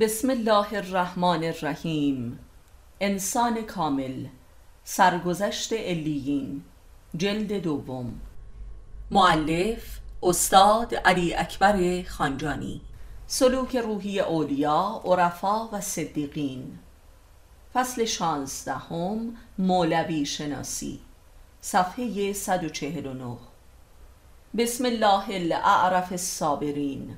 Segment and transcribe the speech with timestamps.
[0.00, 2.38] بسم الله الرحمن الرحیم
[3.00, 4.26] انسان کامل
[4.84, 6.64] سرگذشت علیین
[7.16, 8.20] جلد دوم.
[9.10, 12.80] معلف استاد علی اکبر خانجانی.
[13.26, 16.78] سلوک روحی اولیا عرفا و صدیقین.
[17.74, 21.00] فصل شانزدهم مولوی شناسی.
[21.60, 23.36] صفحه 149
[24.56, 27.16] بسم الله الاعرف الصابرین.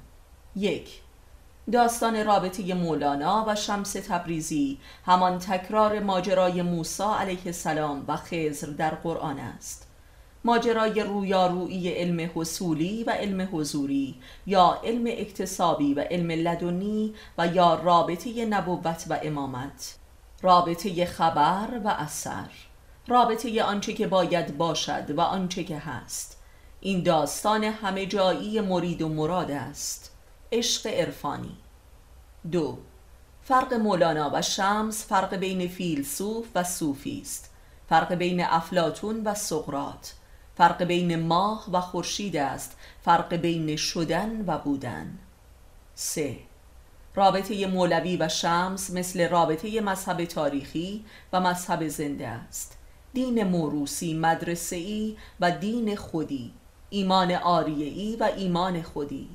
[0.57, 1.08] یک
[1.73, 8.95] داستان رابطه مولانا و شمس تبریزی همان تکرار ماجرای موسی علیه السلام و خزر در
[8.95, 9.89] قرآن است.
[10.45, 14.15] ماجرای رویارویی علم حصولی و علم حضوری
[14.47, 19.97] یا علم اکتسابی و علم لدنی و یا رابطه نبوت و امامت.
[20.43, 22.49] رابطه خبر و اثر.
[23.09, 26.43] رابطه آنچه که باید باشد و آنچه که هست.
[26.81, 30.18] این داستان همه جایی مرید و مراد است.
[30.53, 31.57] عشق عرفانی.
[32.53, 32.79] دو
[33.43, 37.51] فرق مولانا و شمس فرق بین فیلسوف و صوفی است.
[37.89, 40.15] فرق بین افلاتون و سقرات
[40.57, 42.77] فرق بین ماه و خورشید است.
[43.05, 45.19] فرق بین شدن و بودن.
[45.95, 46.37] سه
[47.15, 52.79] رابطه مولوی و شمس مثل رابطه مذهب تاریخی و مذهب زنده است.
[53.13, 56.53] دین موروسی مدرسه‌ای و دین خودی
[56.91, 59.29] ایمان آریعی و ایمان خودی.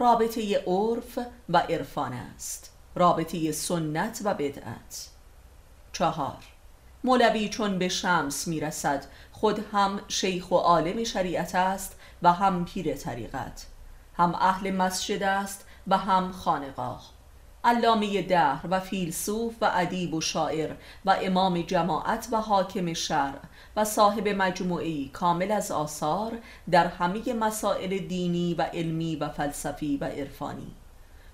[0.00, 2.72] رابطه عرف و عرفان است.
[2.94, 5.08] رابطه سنت و بدعت.
[5.92, 6.44] چهار.
[7.04, 12.94] مولوی چون به شمس می‌رسد خود هم شیخ و عالم شریعت است و هم پیر
[12.94, 13.66] طریقت.
[14.16, 17.10] هم اهل مسجد است و هم خانقاه.
[17.64, 23.40] علامه دهر و فیلسوف و ادیب و شاعر و امام جماعت و حاکم شرع
[23.76, 26.32] و صاحب مجموعه‌ای کامل از آثار
[26.70, 30.70] در همه مسائل دینی و علمی و فلسفی و عرفانی.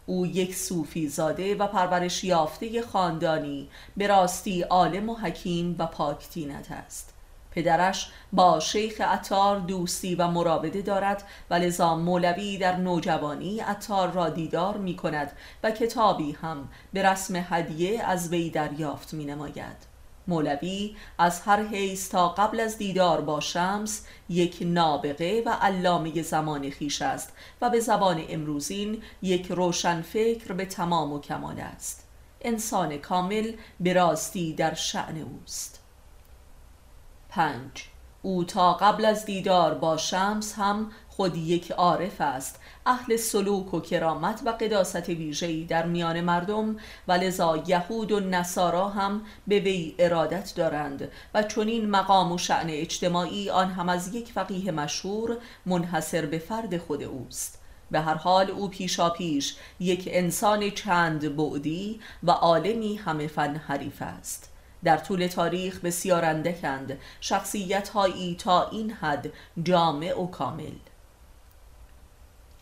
[0.06, 6.70] او یک صوفی زاده و پرورش یافته خاندانی به راستی عالم و حکیم و پاک‌طینت
[6.70, 7.12] است.
[7.50, 14.28] پدرش با شیخ عطار دوستی و مراوده دارد و لذا مولوی در نوجوانی عطار را
[14.28, 19.95] دیدار می کند و کتابی هم به رسم هدیه از وی دریافت می نماید
[20.28, 26.70] مولوی از هر حیث تا قبل از دیدار با شمس یک نابغه و علامه زمان
[26.70, 32.08] خیش است و به زبان امروزین یک روشن فکر به تمام و کمال است.
[32.40, 35.80] انسان کامل به راستی در شعن اوست.
[37.28, 37.84] پنج.
[38.22, 43.80] او تا قبل از دیدار با شمس هم خود یک عارف است اهل سلوک و
[43.80, 46.76] کرامت و قداست ویژه‌ای در میان مردم
[47.08, 52.66] و لذا یهود و نصارا هم به وی ارادت دارند و چنین مقام و شعن
[52.68, 55.36] اجتماعی آن هم از یک فقیه مشهور
[55.66, 57.58] منحصر به فرد خود اوست.
[57.90, 64.02] به هر حال او پیشا پیش یک انسان چند بعدی و عالمی همه فن حریف
[64.02, 64.52] است.
[64.84, 69.32] در طول تاریخ بسیار اندکند شخصیت هایی تا این حد
[69.62, 70.72] جامع و کامل.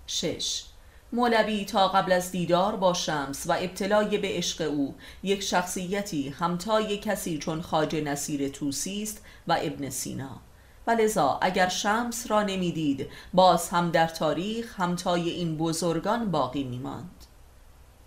[0.06, 0.64] شش.
[1.12, 6.98] مولوی تا قبل از دیدار با شمس و ابتلای به عشق او یک شخصیتی همتای
[6.98, 10.40] کسی چون خاج نصیر توسی است و ابن سینا.
[10.86, 17.24] و لذا اگر شمس را نمی‌دید باز هم در تاریخ همتای این بزرگان باقی میماند.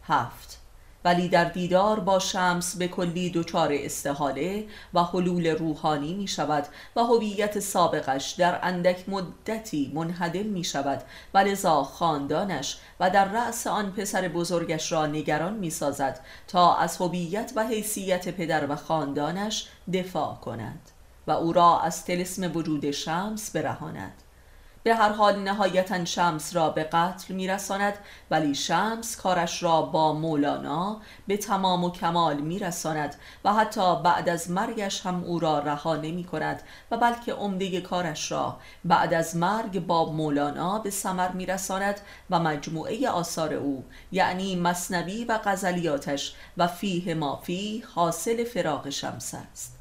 [0.04, 0.47] هفت.
[1.08, 7.04] ولی در دیدار با شمس به کلی دچار استحاله و حلول روحانی می شود و
[7.04, 11.04] هویت سابقش در اندک مدتی منهدم می شود.
[11.34, 16.98] و لذا خاندانش و در رأس آن پسر بزرگش را نگران می سازد تا از
[16.98, 20.90] هویت و حیثیت پدر و خاندانش دفاع کند
[21.28, 24.24] و او را از تلسم وجود شمس برهاند.
[24.88, 27.94] به هر حال نهایتا شمس را به قتل میرساند
[28.32, 33.16] ولی شمس کارش را با مولانا به تمام و کمال میرساند
[33.46, 36.62] و حتی بعد از مرگش هم او را رها نمی کند
[36.92, 42.00] و بلکه عمده کارش را بعد از مرگ با مولانا به ثمر میرساند
[42.30, 49.77] و مجموعه آثار او یعنی مصنوی و غزلیاتش و فیه مافی حاصل فراق شمس است.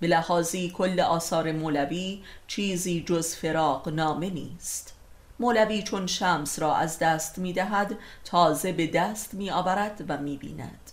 [0.00, 4.94] به لحاظی کل آثار مولوی چیزی جز فراق نامه نیست.
[5.38, 10.36] مولوی چون شمس را از دست می دهد تازه به دست می آورد و می
[10.36, 10.90] بیند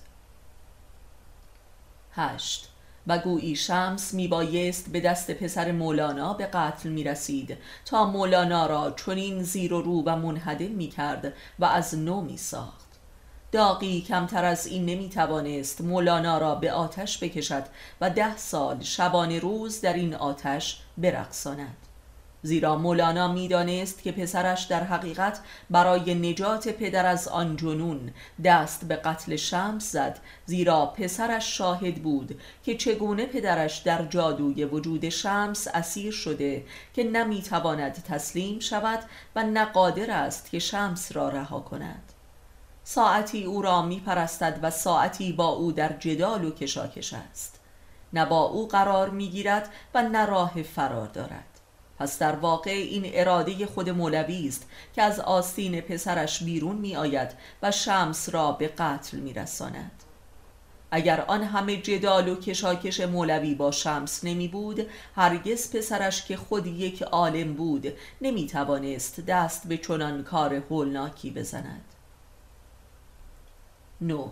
[2.11, 2.69] هشت.
[3.07, 8.65] و گویی شمس می بایست به دست پسر مولانا به قتل می رسید تا مولانا
[8.67, 12.86] را چنین زیر و رو و منهدم می کرد و از نو می ساخت
[13.51, 17.63] داغی کمتر از این نمی توانست مولانا را به آتش بکشد
[18.01, 21.77] و ده سال شبان روز در این آتش برقصاند.
[22.41, 25.39] زیرا مولانا می‌دانست که پسرش در حقیقت
[25.69, 28.11] برای نجات پدر از آن جنون
[28.43, 35.09] دست به قتل شمس زد زیرا پسرش شاهد بود که چگونه پدرش در جادوی وجود
[35.09, 38.99] شمس اسیر شده که نمی‌تواند تسلیم شود
[39.35, 42.13] و نقادر است که شمس را رها کند.
[42.89, 47.59] ساعتی او را میپرستد و ساعتی با او در جدال و کشاکش است
[48.13, 51.59] نه با او قرار می‌گیرد و نه راه فرار دارد
[51.99, 57.29] پس در واقع این اراده خود مولوی است که از آستین پسرش بیرون می آید
[57.63, 60.03] و شمس را به قتل می رساند.
[60.91, 66.67] اگر آن همه جدال و کشاکش مولوی با شمس نمی بود هرگز پسرش که خود
[66.67, 71.96] یک عالم بود نمی توانست دست به چنان کار هولناکی بزند.
[74.01, 74.25] 9.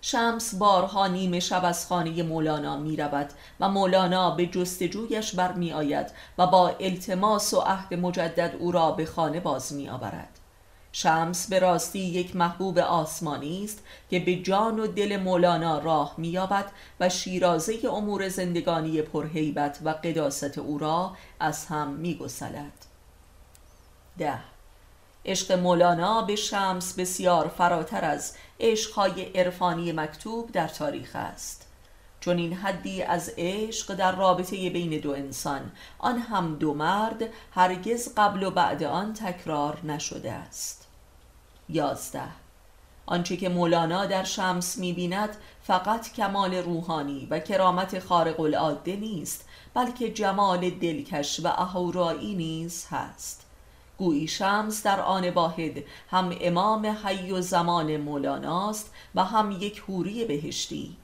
[0.00, 3.30] شمس بارها نیمه شب از خانه مولانا می رود
[3.60, 9.06] و مولانا به جستجویش برمی آید و با التماس و عهد مجدد او را به
[9.06, 10.38] خانه باز می آورد.
[10.92, 16.72] شمس به راستی یک محبوب آسمانی است که به جان و دل مولانا راه مییابد
[17.00, 22.86] و شیرازه امور زندگانی پرهیبت و قداست او را از هم میگسلد
[24.18, 24.49] ده
[25.24, 31.66] عشق مولانا به شمس بسیار فراتر از عشقهای عرفانی مکتوب در تاریخ است.
[32.20, 37.22] چون این حدی از عشق در رابطه بین دو انسان آن هم دو مرد
[37.54, 40.86] هرگز قبل و بعد آن تکرار نشده است.
[41.68, 42.28] یازده.
[43.06, 50.10] آنچه که مولانا در شمس می‌بیند فقط کمال روحانی و کرامت خارق العاده نیست بلکه
[50.10, 53.49] جمال دلکش و اهورایی نیز هست.
[54.00, 60.24] گویی شمس در آن واحد هم امام حی و زمان مولاناست و هم یک حوری
[60.24, 60.96] بهشتی.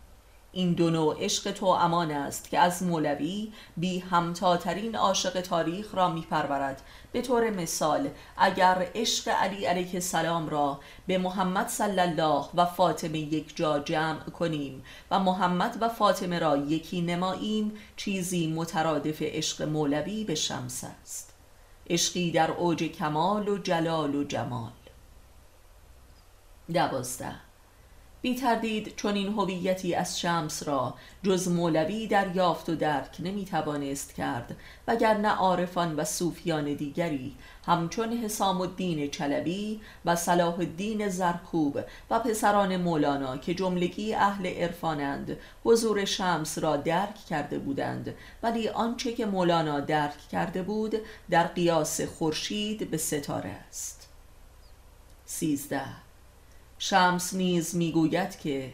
[0.52, 6.10] این دو نوع عشق تو امان است که از مولوی بی همتاترین عاشق تاریخ را
[6.10, 6.82] میپرورد.
[7.12, 13.18] به طور مثال اگر عشق علی علیه السلام را به محمد صلی الله و فاطمه
[13.18, 20.24] یک جا جمع کنیم و محمد و فاطمه را یکی نماییم چیزی مترادف عشق مولوی
[20.24, 21.35] به شمس است.
[21.90, 24.72] عشقی در اوج کمال و جلال و جمال.
[26.74, 27.34] دوازده.
[28.22, 33.44] بی تردید چون این هویتی از شمس را جز مولوی در یافت و درک نمی
[33.44, 34.56] توانست کرد
[34.88, 37.34] وگرنه عارفان و صوفیان دیگری
[37.66, 41.80] همچون حسام الدین چلبی و صلاح الدین زرکوب
[42.10, 48.14] و پسران مولانا که جملگی اهل عرفانند حضور شمس را درک کرده بودند.
[48.42, 50.94] ولی آنچه که مولانا درک کرده بود
[51.30, 54.08] در قیاس خورشید به ستاره است.
[55.24, 55.82] سیزده.
[56.78, 58.72] شمس نیز می‌گوید که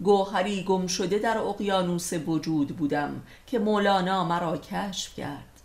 [0.00, 5.55] گوهری گم شده در اقیانوس وجود بودم که مولانا مرا کشف کرد.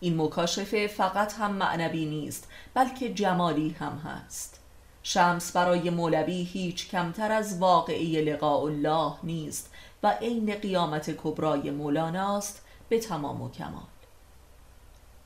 [0.00, 4.60] این مکاشفه فقط هم معنوی نیست بلکه جمالی هم هست.
[5.02, 9.70] شمس برای مولوی هیچ کمتر از واقعی لقاء الله نیست
[10.02, 13.82] و عین قیامت کبرای مولاناست به تمام و کمال.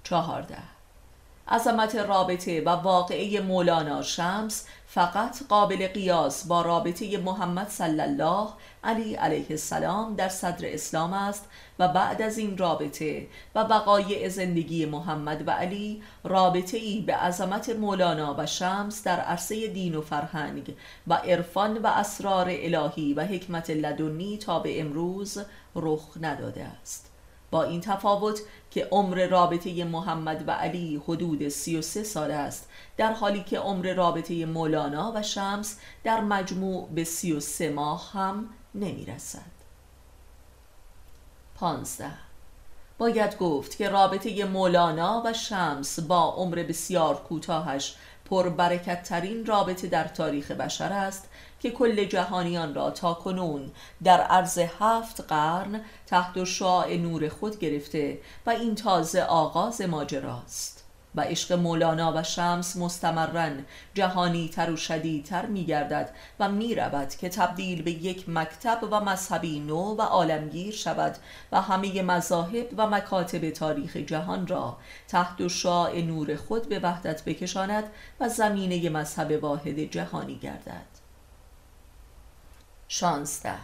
[0.05, 0.59] چهارده.
[1.49, 8.49] عظمت رابطه و واقعه مولانا شمس فقط قابل قیاس با رابطه محمد صلی الله
[8.85, 11.49] علی علیه السلام در صدر اسلام است
[11.79, 17.71] و بعد از این رابطه و وقایع زندگی محمد و علی رابطه ای به عظمت
[17.71, 20.75] مولانا و شمس در عرصه دین و فرهنگ
[21.07, 25.39] و عرفان و اسرار الهی و حکمت لدنی تا به امروز
[25.75, 27.11] رخ نداده است.
[27.51, 33.43] با این تفاوت که عمر رابطه محمد و علی حدود 33 سال است در حالی
[33.43, 39.55] که عمر رابطه مولانا و شمس در مجموع به 33 ماه هم نمی رسد.
[41.55, 42.11] پانزده
[42.99, 50.05] باید گفت که رابطه مولانا و شمس با عمر بسیار کوتاهش پربرکت ترین رابطه در
[50.05, 51.29] تاریخ بشر است
[51.61, 53.71] که کل جهانیان را تا کنون
[54.05, 60.84] در عرض هفت قرن تحت شعاع نور خود گرفته و این تازه آغاز ماجراست
[61.15, 67.09] و عشق مولانا و شمس مستمرن جهانی تر و شدیدتر می گردد و می رود
[67.09, 71.17] که تبدیل به یک مکتب و مذهبی نو و عالمگیر شود
[71.53, 74.77] و همه مذاهب و مکاتب تاریخ جهان را
[75.09, 77.85] تحت شعاع نور خود به وحدت بکشاند
[78.21, 80.95] و زمینه مذهب واحد جهانی گردد.
[82.89, 83.55] شانزده.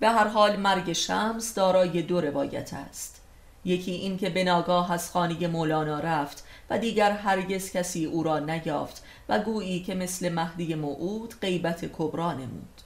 [0.00, 3.22] به هر حال مرگ شمس دارای دو روایت است.
[3.64, 8.38] یکی این که به ناگاه از خانه مولانا رفت و دیگر هرگز کسی او را
[8.38, 12.80] نیافت و گویی که مثل مهدی موعود غیبت کبرا نمود.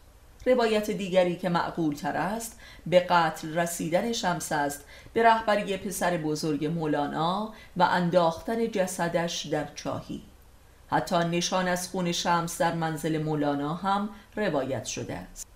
[0.46, 6.64] روایت دیگری که معقول تر است به قتل رسیدن شمس است به رهبری پسر بزرگ
[6.66, 10.22] مولانا و انداختن جسدش در چاهی.
[10.88, 15.46] حتی نشان از خون شمس در منزل مولانا هم روایت شده است.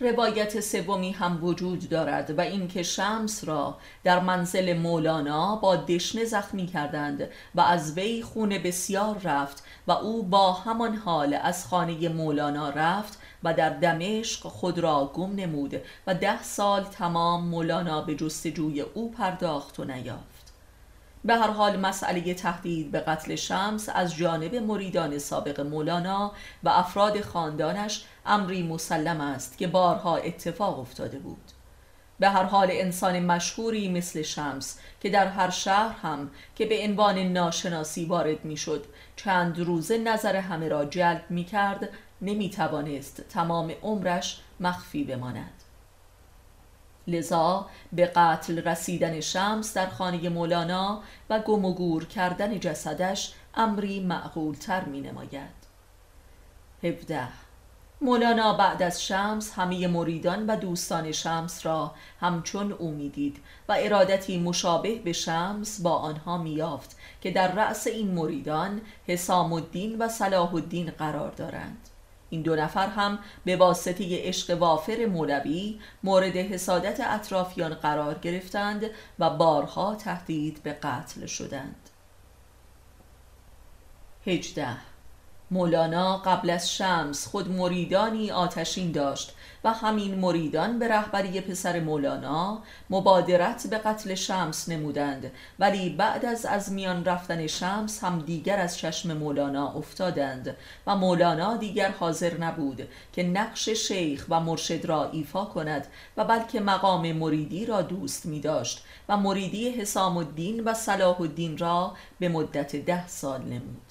[0.00, 6.66] روایت سومی هم وجود دارد و اینکه شمس را در منزل مولانا با دشنه زخمی
[6.66, 12.70] کردند و از وی خون بسیار رفت و او با همان حال از خانه مولانا
[12.70, 18.80] رفت و در دمشق خود را گم نمود و ده سال تمام مولانا به جستجوی
[18.80, 20.33] او پرداخت و نیافت.
[21.24, 27.20] به هر حال مسئله تهدید به قتل شمس از جانب مریدان سابق مولانا و افراد
[27.20, 31.50] خاندانش امری مسلم است که بارها اتفاق افتاده بود.
[32.18, 37.18] به هر حال انسان مشهوری مثل شمس که در هر شهر هم که به عنوان
[37.18, 38.84] ناشناسی وارد می‌شد
[39.16, 41.88] چند روزه نظر همه را جلب می کرد
[42.22, 45.53] نمی توانست تمام عمرش مخفی بماند.
[47.06, 54.00] لذا به قتل رسیدن شمس در خانه مولانا و گم و گور کردن جسدش امری
[54.00, 55.64] معقولتر می نماید
[56.82, 57.28] 17
[58.00, 63.36] مولانا بعد از شمس همه مریدان و دوستان شمس را همچون او می‌دید
[63.68, 69.98] و ارادتی مشابه به شمس با آنها میافت که در رأس این مریدان حسام الدین
[69.98, 71.88] و صلاح الدین قرار دارند.
[72.34, 78.84] این دو نفر هم به واسطه عشق وافر مولوی مورد حسادت اطرافیان قرار گرفتند
[79.18, 81.90] و بارها تهدید به قتل شدند.
[84.26, 84.76] هجده.
[85.50, 92.62] مولانا قبل از شمس خود مریدانی آتشین داشت و همین مریدان به رهبری پسر مولانا
[92.90, 98.78] مبادرت به قتل شمس نمودند ولی بعد از از میان رفتن شمس هم دیگر از
[98.78, 100.56] چشم مولانا افتادند
[100.86, 106.60] و مولانا دیگر حاضر نبود که نقش شیخ و مرشد را ایفا کند و بلکه
[106.60, 112.28] مقام مریدی را دوست می داشت و مریدی حسام الدین و صلاح الدین را به
[112.28, 113.84] مدت ده سال نمود.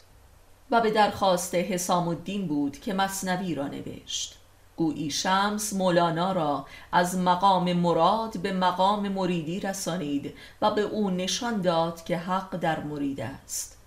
[0.71, 4.42] و به درخواست حسام الدین بود که مصنوی را نوشت.
[4.77, 11.61] گویی شمس مولانا را از مقام مراد به مقام مریدی رسانید و به او نشان
[11.61, 13.77] داد که حق در مرید است.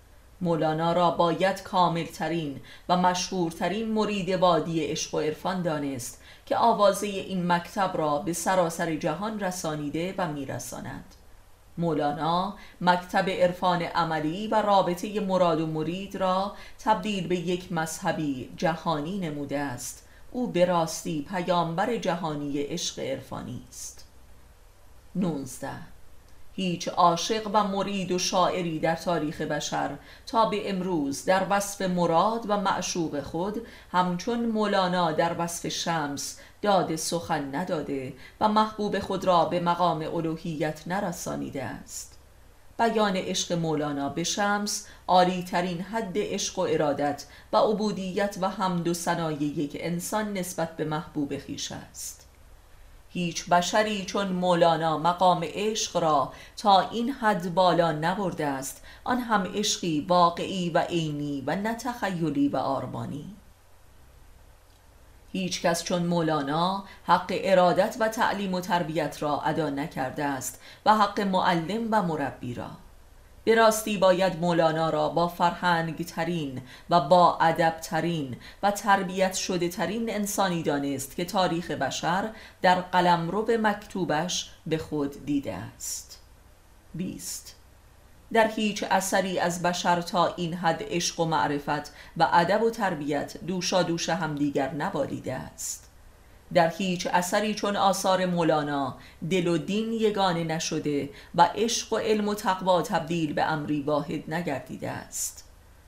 [0.41, 7.51] مولانا را باید کاملترین و مشهورترین مرید وادی عشق و عرفان دانست که آوازه این
[7.51, 11.15] مکتب را به سراسر جهان رسانیده و میرساند.
[11.77, 16.53] مولانا مکتب عرفان عملی و رابطه مراد و مرید را
[16.83, 24.05] تبدیل به یک مذهبی جهانی نموده است او به راستی پیامبر جهانی عشق عرفانی است.
[25.15, 25.69] 19
[26.53, 32.45] هیچ عاشق و مرید و شاعری در تاریخ بشر تا به امروز در وصف مراد
[32.47, 39.45] و معشوق خود همچون مولانا در وصف شمس داد سخن نداده و محبوب خود را
[39.45, 42.16] به مقام الوهیت نرسانیده است.
[42.77, 48.87] بیان عشق مولانا به شمس عالی ترین حد عشق و ارادت و عبودیت و حمد
[48.87, 52.27] و ثنای یک انسان نسبت به محبوب خیش است.
[53.09, 59.43] هیچ بشری چون مولانا مقام عشق را تا این حد بالا نبرده است آن هم
[59.55, 63.36] عشقی واقعی و عینی و نتخیلی و آرمانی.
[65.31, 70.95] هیچ کس چون مولانا حق ارادت و تعلیم و تربیت را ادا نکرده است و
[70.95, 72.69] حق معلم و مربی را.
[73.47, 79.69] به راستی باید مولانا را با فرهنگ ترین و با ادب ترین و تربیت شده
[79.69, 82.29] ترین انسانی دانست که تاریخ بشر
[82.61, 86.19] در قلمرو مکتوبش به خود دیده است.
[86.93, 87.46] 20
[88.33, 93.37] در هیچ اثری از بشر تا این حد عشق و معرفت و ادب و تربیت
[93.37, 95.89] دوشا دوش همدیگر نبالیده است.
[96.53, 98.97] در هیچ اثری چون آثار مولانا
[99.29, 104.33] دل و دین یگانه نشده و عشق و علم و تقوا تبدیل به امری واحد
[104.33, 105.43] نگردیده است.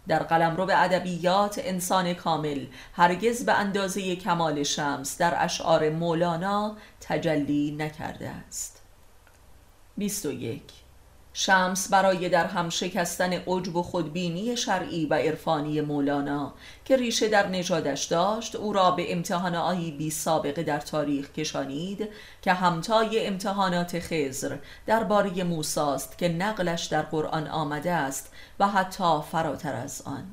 [0.07, 7.75] در قلمرو به ادبیات انسان کامل هرگز به اندازه کمال شمس در اشعار مولانا تجلی
[7.79, 8.81] نکرده است.
[9.97, 10.78] 21
[11.33, 16.53] شمس برای در هم شکستن عجب و خودبینی شرعی و عرفانی مولانا
[16.85, 22.09] که ریشه در نژادش داشت او را به امتحانهایی بی سابقه در تاریخ کشانید
[22.41, 29.73] که همتای امتحانات خزر درباره موساست که نقلش در قرآن آمده است و حتی فراتر
[29.73, 30.23] از آن.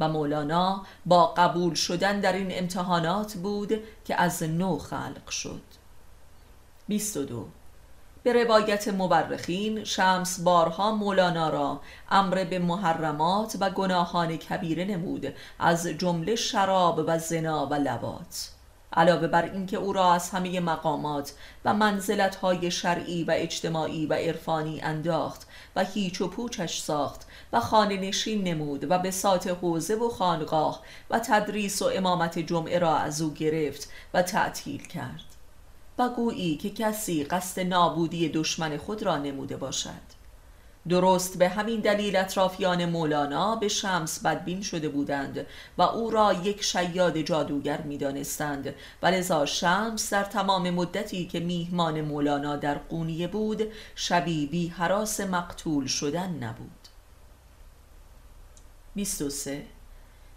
[0.00, 3.72] و مولانا با قبول شدن در این امتحانات بود
[4.04, 5.62] که از نو خلق شد.
[6.88, 7.48] 22
[8.22, 15.86] به روایت مورخین شمس بارها مولانا را امر به محرمات و گناهان کبیره نمود از
[15.86, 18.50] جمله شراب و زنا و لوات
[18.92, 21.32] علاوه بر اینکه او را از همه مقامات
[21.64, 25.46] و منزلت های شرعی و اجتماعی و عرفانی انداخت
[25.76, 30.82] و هیچ و پوچش ساخت و خانه نشین نمود و به سات حوزه و خانقاه
[31.10, 35.29] و تدریس و امامت جمعه را از او گرفت و تعطیل کرد.
[36.00, 40.20] و گویی که کسی قصد نابودی دشمن خود را نموده باشد.
[40.88, 45.46] درست به همین دلیل اطرافیان مولانا به شمس بدبین شده بودند
[45.78, 51.40] و او را یک شیاد جادوگر می دانستند و لذا شمس در تمام مدتی که
[51.40, 53.62] میهمان مولانا در قونیه بود
[53.94, 56.88] شبی بی حراس مقتول شدن نبود.
[58.94, 59.64] 23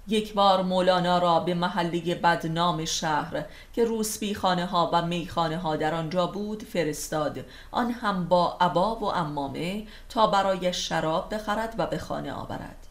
[0.08, 5.76] یک بار مولانا را به محله بدنام شهر که روسبی خانه ها و میخانه ها
[5.76, 7.46] در آنجا بود فرستاد.
[7.72, 12.88] آن هم با عبا و امامه تا برای شراب بخرد و به خانه آورد.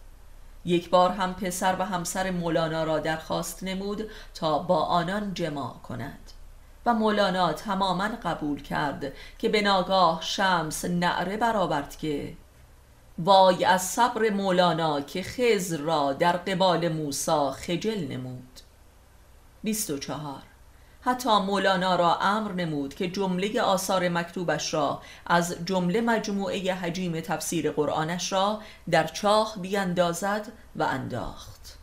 [0.65, 6.33] یک بار هم پسر و همسر مولانا را درخواست نمود تا با آنان جماع کند.
[6.87, 12.35] و مولانا تماما قبول کرد که به ناگاه شمس نعره برآورد که
[13.25, 18.61] وای از صبر مولانا که خزر را در قبال موسا خجل نمود.
[19.63, 20.43] 24
[21.01, 27.71] حتی مولانا را امر نمود که جمله آثار مکتوبش را از جمله مجموعه حجیم تفسیر
[27.71, 28.61] قرآنش را
[28.91, 31.79] در چاه بیاندازد و انداخت.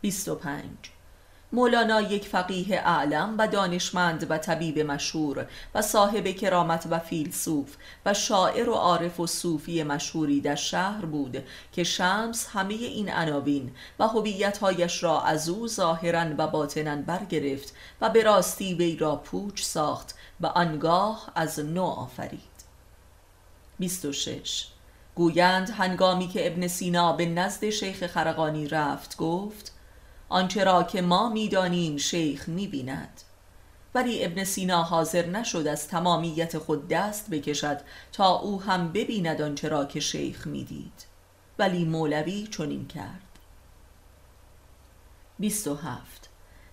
[0.00, 0.89] 25
[1.52, 7.76] مولانا یک فقیه اعلم و دانشمند و طبیب مشهور و صاحب کرامت و فیلسوف
[8.06, 13.70] و شاعر و عارف و صوفی مشهوری در شهر بود که شمس همه این عناوین
[13.98, 19.62] و هویتهایش را از او ظاهرا و باطنا برگرفت و به راستی وی را پوچ
[19.62, 22.40] ساخت و آنگاه از نو آفرید.
[23.78, 24.66] 26
[25.14, 29.79] گویند هنگامی که ابن سینا به نزد شیخ خرقانی رفت گفت
[30.30, 33.20] آنچه را که ما می‌دانیم شیخ می‌بیند.
[33.94, 37.80] ولی ابن سینا حاضر نشد از تمامیت خود دست بکشد
[38.12, 41.06] تا او هم ببیند آنچه را که شیخ می‌دید.
[41.58, 43.38] ولی مولوی چنین کرد.
[45.38, 46.29] 27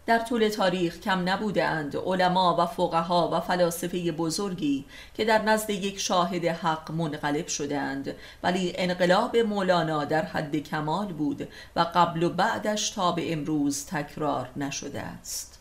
[0.08, 5.70] در طول تاریخ کم نبوده اند علما و فقها و فلاسفه بزرگی که در نزد
[5.70, 12.30] یک شاهد حق منقلب شدند ولی انقلاب مولانا در حد کمال بود و قبل و
[12.30, 15.60] بعدش تا به امروز تکرار نشده است.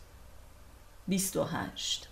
[1.07, 2.07] 28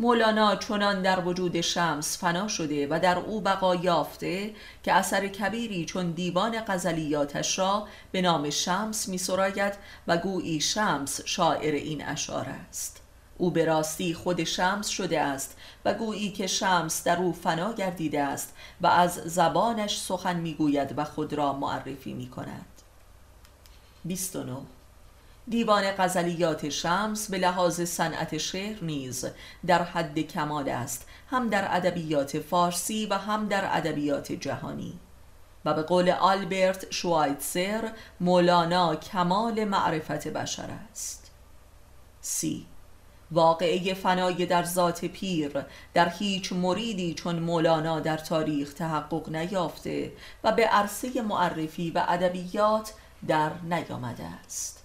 [0.00, 5.84] مولانا چنان در وجود شمس فنا شده و در او بقا یافته که اثر کبیری
[5.84, 9.74] چون دیوان غزلیاتش را به نام شمس می سراید
[10.06, 13.02] و گویی شمس شاعر این اشعار است.
[13.38, 18.22] او به راستی خود شمس شده است و گویی که شمس در او فنا گردیده
[18.22, 22.66] است و از زبانش سخن می‌گوید و خود را معرفی می کند
[24.04, 24.77] 29
[25.50, 29.26] دیوان غزلیات شمس به لحاظ صنعت شعر نیز
[29.66, 34.98] در حد کمال است هم در ادبیات فارسی و هم در ادبیات جهانی.
[35.64, 41.30] و به قول آلبرت شوایتسر مولانا کمال معرفت بشر است.
[42.20, 42.66] سی.
[43.30, 50.12] واقعه فنای در ذات پیر در هیچ مریدی چون مولانا در تاریخ تحقق نیافته
[50.44, 52.92] و به عرصه معرفی و ادبیات
[53.28, 54.77] در نیامده است.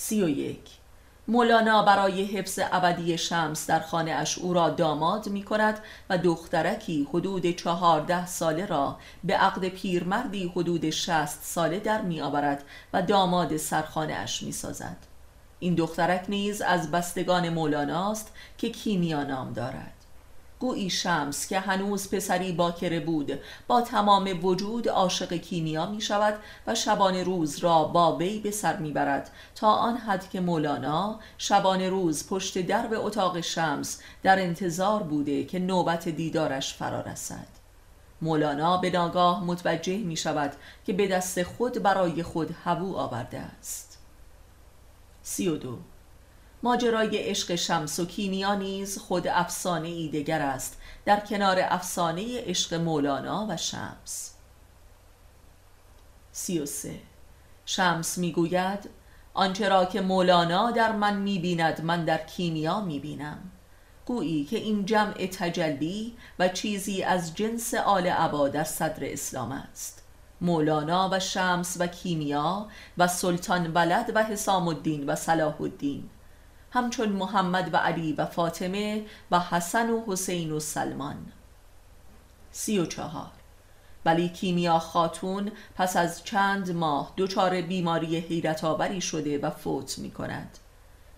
[0.00, 0.70] سی و یک
[1.28, 5.78] مولانا برای حفظ ابدی شمس در خانه اش او را داماد می کند
[6.10, 12.64] و دخترکی حدود چهارده ساله را به عقد پیرمردی حدود شست ساله در می آورد
[12.92, 14.96] و داماد سرخانه اش می سازد.
[15.58, 19.97] این دخترک نیز از بستگان مولاناست که کیمیا نام دارد.
[20.60, 26.74] گویی شمس که هنوز پسری باکره بود با تمام وجود عاشق کیمیا می شود و
[26.74, 31.82] شبان روز را با وی به سر می برد تا آن حد که مولانا شبان
[31.82, 37.46] روز پشت درب اتاق شمس در انتظار بوده که نوبت دیدارش فرا رسد.
[38.22, 40.52] مولانا به ناگاه متوجه می شود
[40.86, 43.98] که به دست خود برای خود هوو آورده است.
[45.22, 45.78] سی و دو
[46.62, 52.74] ماجرای عشق شمس و کیمیا نیز خود افسانه ای دگر است در کنار افسانه عشق
[52.74, 54.34] مولانا و شمس.
[56.32, 57.00] سی و سه.
[57.66, 58.90] شمس می‌گوید
[59.34, 63.38] آنچه را که مولانا در من می‌بیند من در کیمیا می‌بینم.
[64.06, 70.02] گویی که این جمع تجلی و چیزی از جنس آل عبا در صدر اسلام است.
[70.40, 72.68] مولانا و شمس و کیمیا
[72.98, 76.10] و سلطان ولد و حسام الدین و صلاح الدین
[76.70, 81.32] همچون محمد و علی و فاطمه و حسن و حسین و سلمان.
[82.52, 83.30] سی و چهار.
[84.04, 90.10] ولی کیمیا خاتون پس از چند ماه دچار بیماری حیرت آوری شده و فوت می
[90.10, 90.58] کند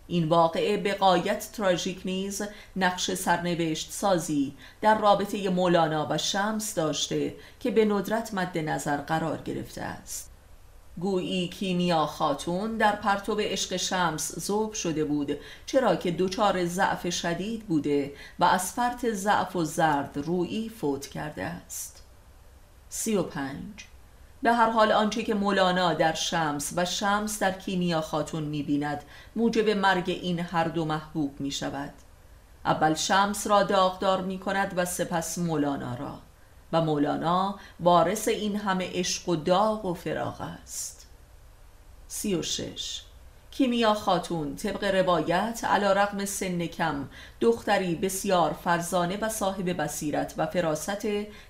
[0.07, 2.43] این واقعه به قایت تراژیک نیز
[2.77, 9.43] نقش سرنوشت سازی در رابطه مولانا و شمس داشته که به ندرت مد نظر قرار
[9.43, 10.30] گرفته است.
[11.01, 17.67] گویی کیمیا خاتون در پرتو عشق شمس ذوب شده بود چرا که دچار ضعف شدید
[17.67, 22.03] بوده و از فرط ضعف و زرد رویی فوت کرده است.
[22.89, 23.87] سی و پنج.
[24.43, 29.03] به هر حال آنچه که مولانا در شمس و شمس در کیمیا خاتون می‌بیند
[29.37, 31.93] موجب مرگ این هر دو محبوب می شود
[32.65, 36.19] اول شمس را داغدار می کند و سپس مولانا را.
[36.73, 41.07] و مولانا وارث این همه عشق و داغ و فراغ است.
[42.09, 43.03] سی و شش.
[43.51, 47.09] کیمیا خاتون طبق روایت علا رقم سن کم
[47.41, 51.07] دختری بسیار فرزانه و صاحب بصیرت و فراست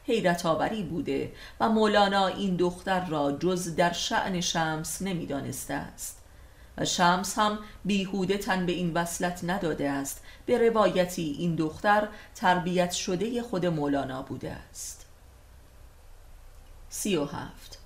[0.07, 6.17] حیرت آوری بوده و مولانا این دختر را جز در شعن شمس نمی‌دانسته است.
[6.79, 10.23] و شمس هم بیهوده تن به این وصلت نداده است.
[10.47, 15.07] به روایتی این دختر تربیت شده خود مولانا بوده است.
[16.91, 17.79] سی و هفت.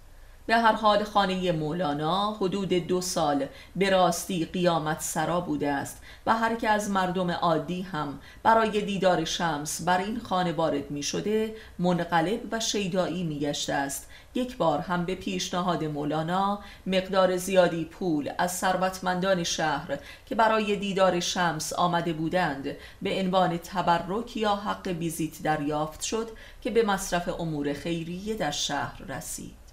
[0.46, 6.34] به هر حال خانه مولانا حدود دو سال به راستی قیامت سرا بوده است و
[6.34, 11.54] هر که از مردم عادی هم برای دیدار شمس بر این خانه وارد می شده
[11.78, 14.08] منقلب و شیدایی می گشته است.
[14.34, 21.20] یک بار هم به پیشنهاد مولانا مقدار زیادی پول از ثروتمندان شهر که برای دیدار
[21.20, 26.28] شمس آمده بودند به عنوان تبرک یا حق ویزیت دریافت شد
[26.62, 29.64] که به مصرف امور خیریه در شهر رسید.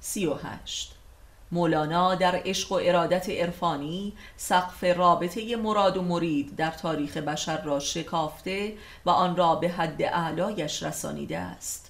[0.00, 0.94] سی و هشت.
[1.52, 7.80] مولانا در عشق و ارادت عرفانی سقف رابطه مراد و مرید در تاریخ بشر را
[7.80, 8.74] شکافته
[9.06, 11.83] و آن را به حد اعلایش رسانیده است.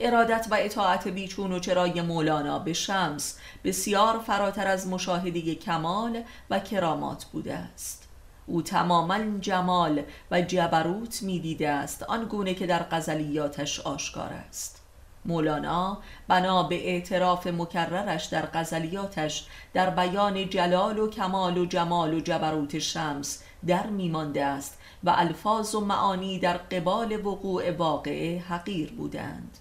[0.00, 6.58] ارادت و اطاعت بیچون و چرای مولانا به شمس بسیار فراتر از مشاهده کمال و
[6.58, 8.08] کرامات بوده است.
[8.46, 14.82] او تماما جمال و جبروت می‌دیده است آنگونه که در غزلیاتش آشکار است.
[15.24, 22.20] مولانا بنا به اعتراف مکررش در غزلیاتش در بیان جلال و کمال و جمال و
[22.20, 29.58] جبروت شمس در میمانده است و الفاظ و معانی در قبال وقوع واقعه حقیر بودند.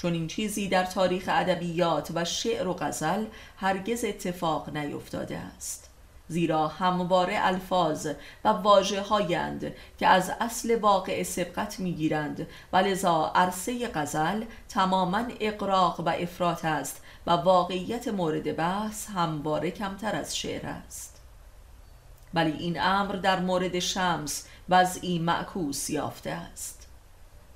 [0.00, 3.24] چون این چیزی در تاریخ ادبیات و شعر و غزل
[3.56, 5.90] هرگز اتفاق نیفتاده است.
[6.28, 8.08] زیرا همواره الفاظ
[8.44, 16.00] و واجه هایند که از اصل واقع سبقت می‌گیرند و لذا عرصه غزل تماما اقراق
[16.00, 21.20] و افراط است و واقعیت مورد بحث همواره کمتر از شعر است.
[22.34, 26.79] ولی این امر در مورد شمس وضعی معکوس یافته است.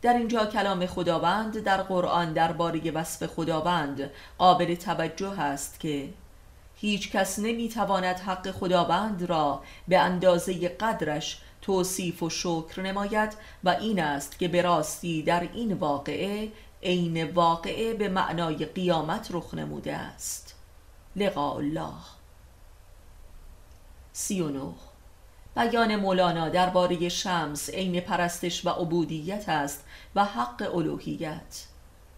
[0.05, 6.09] در اینجا کلام خداوند در قرآن درباره وصف خداوند قابل توجه است که
[6.77, 13.33] هیچ کس نمی‌تواند حق خداوند را به اندازه قدرش توصیف و شکر نماید
[13.65, 19.55] و این است که به راستی در این واقعه عین واقعه به معنای قیامت رخ
[19.55, 20.55] نموده است.
[21.17, 21.95] لقاء الله.
[24.13, 24.94] سی و نه.
[25.57, 31.65] بیان مولانا درباره شمس عین پرستش و عبودیت است و حق الوهیت.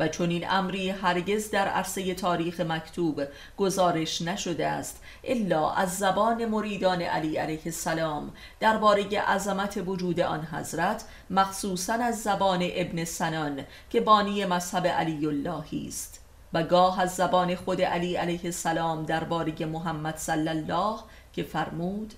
[0.00, 3.22] و چون این امری هرگز در عرصه تاریخ مکتوب
[3.56, 11.04] گزارش نشده است الا از زبان مریدان علی علیه السلام درباره عظمت وجود آن حضرت
[11.30, 16.20] مخصوصا از زبان ابن سنان که بانی مذهب علی اللهی است.
[16.52, 20.98] و گاه از زبان خود علی علیه السلام درباره محمد صلی الله
[21.32, 22.14] که فرمود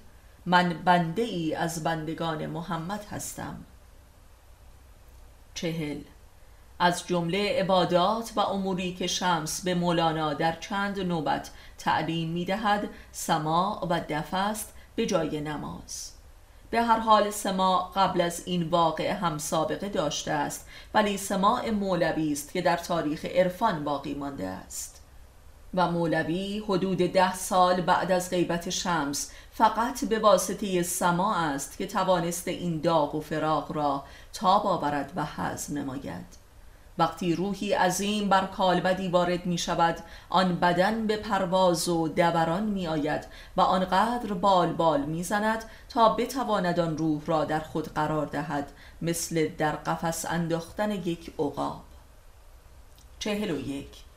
[0.49, 3.57] من بنده ای از بندگان محمد هستم.
[5.55, 6.01] چهل.
[6.79, 12.89] از جمله عبادات و اموری که شمس به مولانا در چند نوبت تعلیم می دهد
[13.13, 16.13] سماع و دف است به جای نماز.
[16.71, 22.33] به هر حال سماع قبل از این واقع هم سابقه داشته است ولی سماع مولوی
[22.33, 24.99] است که در تاریخ عرفان باقی مانده است.
[25.75, 31.87] و مولوی حدود ده سال بعد از غیبت شمس فقط به واسطه سماع است که
[31.87, 36.27] توانسته این داغ و فراغ را تاب آورد و حزم نماید.
[36.99, 39.99] وقتی روحی عظیم بر کالبدی وارد می شود
[40.31, 46.09] آن بدن به پرواز و دوران می آید و آنقدر بال بال می زند تا
[46.09, 51.81] بتواند آن روح را در خود قرار دهد مثل در قفس انداختن یک عقاب.
[53.18, 54.08] چهل و یک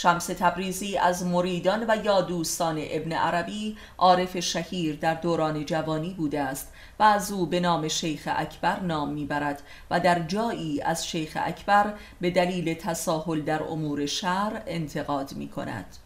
[0.00, 6.40] شمس تبریزی از مریدان و یا دوستان ابن عربی عارف شهیر در دوران جوانی بوده
[6.40, 11.38] است و از او به نام شیخ اکبر نام می‌برد و در جایی از شیخ
[11.40, 15.96] اکبر به دلیل تساهل در امور شهر انتقاد می کند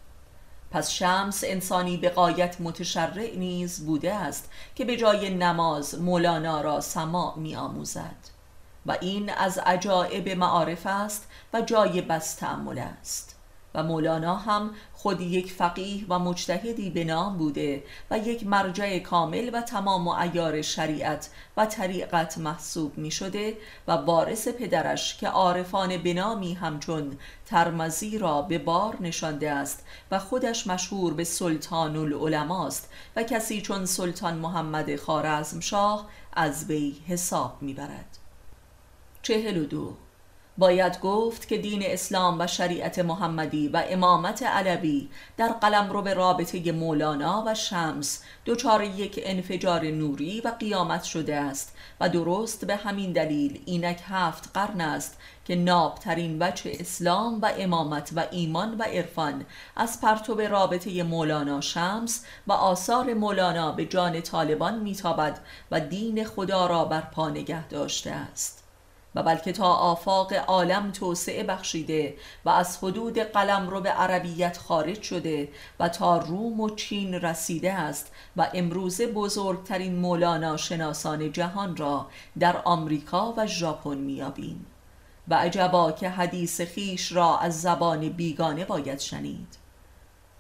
[0.71, 6.81] پس شمس انسانی به قایت متشرع نیز بوده است که به جای نماز مولانا را
[6.81, 8.17] سماع می آموزد
[8.87, 13.32] و این از عجائب معارف است و جای بس تعمل است.
[13.75, 19.51] و مولانا هم خود یک فقیه و مجتهدی به نام بوده و یک مرجع کامل
[19.53, 23.57] و تمام و ایار شریعت و طریقت محسوب می شده
[23.89, 30.67] و وارث پدرش که عارفان بنامی همچون ترمزی را به بار نشانده است و خودش
[30.67, 38.19] مشهور به سلطان العلماست و کسی چون سلطان محمد خارزم شاه از وی حساب می‌برد.
[39.23, 39.95] چهل و دو
[40.59, 46.15] باید گفت که دین اسلام و شریعت محمدی و امامت علوی در قلم رو به
[46.15, 52.77] رابطه مولانا و شمس دچار یک انفجار نوری و قیامت شده است و درست به
[52.77, 58.83] همین دلیل اینک هفت قرن است که نابترین وجه اسلام و امامت و ایمان و
[58.83, 59.45] عرفان
[59.77, 65.39] از پرتو رابطه مولانا شمس و آثار مولانا به جان طالبان میتابد
[65.71, 68.62] و دین خدا را بر پا نگه داشته است.
[69.15, 75.03] و بلکه تا آفاق عالم توسعه بخشیده و از حدود قلم رو به عربیت خارج
[75.03, 75.49] شده
[75.81, 82.07] و تا روم و چین رسیده است و امروزه بزرگترین مولانا شناسان جهان را
[82.39, 84.67] در آمریکا و ژاپن میابیم
[85.29, 89.57] و عجبا که حدیث خیش را از زبان بیگانه باید شنید.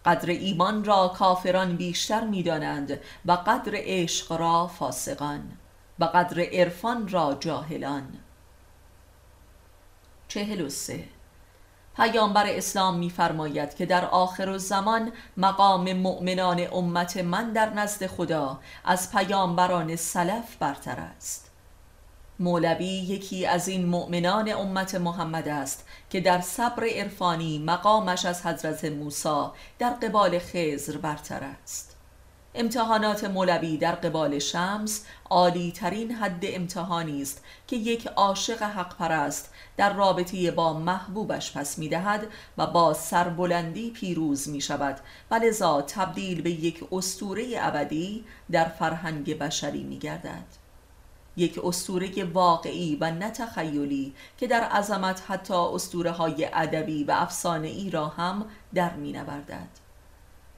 [0.04, 5.52] قدر ایمان را کافران بیشتر می‌دانند و قدر عشق را فاسقان
[5.98, 8.21] و قدر عرفان را جاهلان.
[10.34, 11.04] چهل و سه.
[11.96, 18.60] پیامبر اسلام میفرماید که در آخر و زمان مقام مؤمنان امت من در نزد خدا
[18.84, 21.50] از پیامبران سلف برتر است.
[22.38, 28.84] مولوی یکی از این مؤمنان امت محمد است که در صبر عرفانی مقامش از حضرت
[28.84, 29.44] موسی
[29.78, 31.91] در قبال خزر برتر است.
[32.54, 39.50] امتحانات مولوی در قبال شمس عالی ترین حد امتحانی است که یک عاشق حق پرست
[39.76, 42.26] در رابطه با محبوبش پس می دهد
[42.58, 49.38] و با سربلندی پیروز می شود و لذا تبدیل به یک استوره ابدی در فرهنگ
[49.38, 50.46] بشری می گردد
[51.36, 57.90] یک استوره واقعی و نتخیلی که در عظمت حتی استوره های ادبی و افسانه ای
[57.90, 59.81] را هم در می نوردد.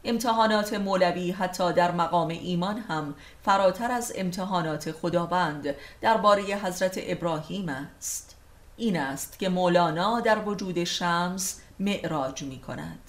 [0.05, 3.15] امتحانات مولوی حتی در مقام ایمان هم
[3.45, 8.37] فراتر از امتحانات خداوند درباره حضرت ابراهیم است.
[8.77, 13.01] این است که مولانا در وجود شمس معراج می کند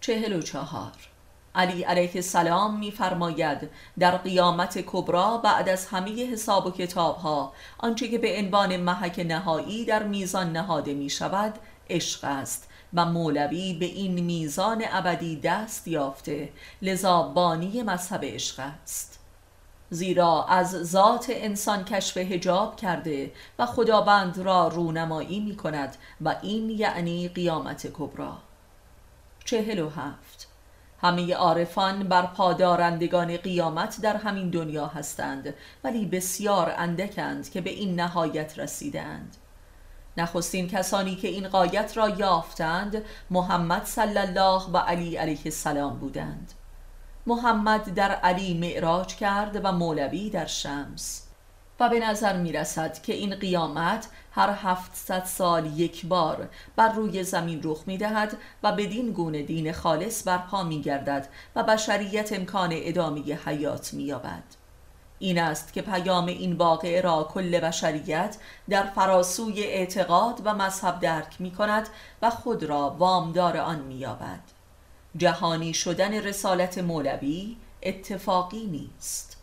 [0.00, 0.92] چهل و چهار.
[1.54, 8.08] علی علیه السلام میفرماید در قیامت کبرا بعد از همه حساب و کتاب ها آنچه
[8.08, 11.54] که به عنوان محک نهایی در میزان نهاده می شود
[11.90, 12.69] عشق است.
[12.94, 16.48] و مولوی به این میزان ابدی دست یافته
[16.82, 19.18] لذا بانی مذهب عشق است.
[19.90, 26.70] زیرا از ذات انسان کشف هجاب کرده و خداوند را رونمایی می کند و این
[26.70, 28.38] یعنی قیامت کبرا
[29.44, 30.50] چهل و هفت.
[31.02, 38.00] همه عارفان بر پادارندگان قیامت در همین دنیا هستند ولی بسیار اندکند که به این
[38.00, 39.36] نهایت رسیدند
[40.20, 46.52] نخستین کسانی که این قایت را یافتند محمد صلی الله و علی علیه السلام بودند.
[47.26, 51.26] محمد در علی معراج کرد و مولوی در شمس.
[51.80, 57.24] و به نظر می رسد که این قیامت هر هفتصد سال یک بار بر روی
[57.24, 62.70] زمین رخ می دهد و بدین گونه دین خالص برپا می گردد و بشریت امکان
[62.72, 64.59] ادامه حیات می یابد
[65.22, 68.36] این است که پیام این واقعه را کل بشریت
[68.68, 71.88] در فراسوی اعتقاد و مذهب درک می کند
[72.22, 74.40] و خود را وامدار آن می یابد.
[75.16, 79.36] جهانی شدن رسالت مولوی اتفاقی نیست.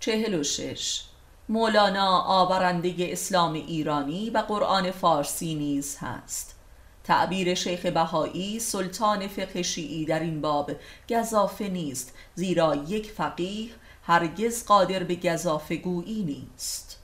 [0.00, 1.02] چهل و شش.
[1.48, 6.54] مولانا آورنده اسلام ایرانی و قرآن فارسی نیز هست.
[7.04, 10.70] تعبیر شیخ بهایی سلطان فقه شیعی در این باب
[11.10, 13.70] گذافه نیست زیرا یک فقیه
[14.08, 16.98] هرگز قادر به گذافگویی نیست.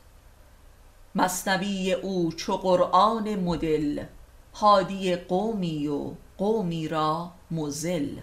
[1.14, 4.04] مصنوی او چو قرآن مدل
[4.54, 8.16] هادی قومی و قومی را مزل.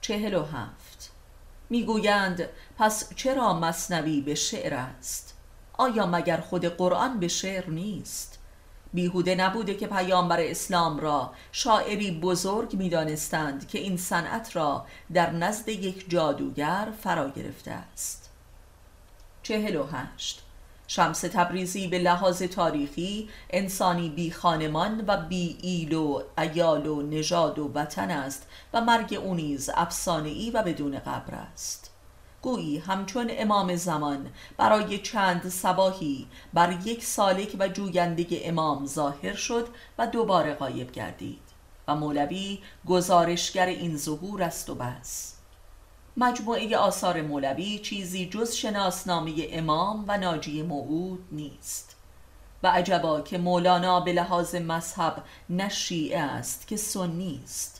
[0.00, 1.12] چهل و هفت.
[1.70, 5.36] می‌گویند پس چرا مصنوی به شعر است؟
[5.72, 8.31] آیا مگر خود قرآن به شعر نیست؟
[8.94, 15.68] بیهوده نبوده که پیامبر اسلام را شاعری بزرگ می‌دانستند که این صنعت را در نزد
[15.68, 18.30] یک جادوگر فرا گرفته است.
[19.42, 20.42] چهل و هشت.
[20.86, 27.58] شمس تبریزی به لحاظ تاریخی انسانی بی خانمان و بی ایل و ایال و نژاد
[27.58, 31.91] و وطن است و مرگ او نیز افسانه‌ای و بدون قبر است.
[32.42, 39.68] گویی همچون امام زمان برای چند سباهی بر یک سالک و جوینده امام ظاهر شد
[39.98, 41.42] و دوباره غایب گردید
[41.88, 45.34] و مولوی گزارشگر این ظهور است و بس.
[46.16, 51.96] مجموعه آثار مولوی چیزی جز شناسنامه امام و ناجی موعود نیست
[52.62, 57.71] و عجبا که مولانا به لحاظ مذهب نه شیعه است که سنی است.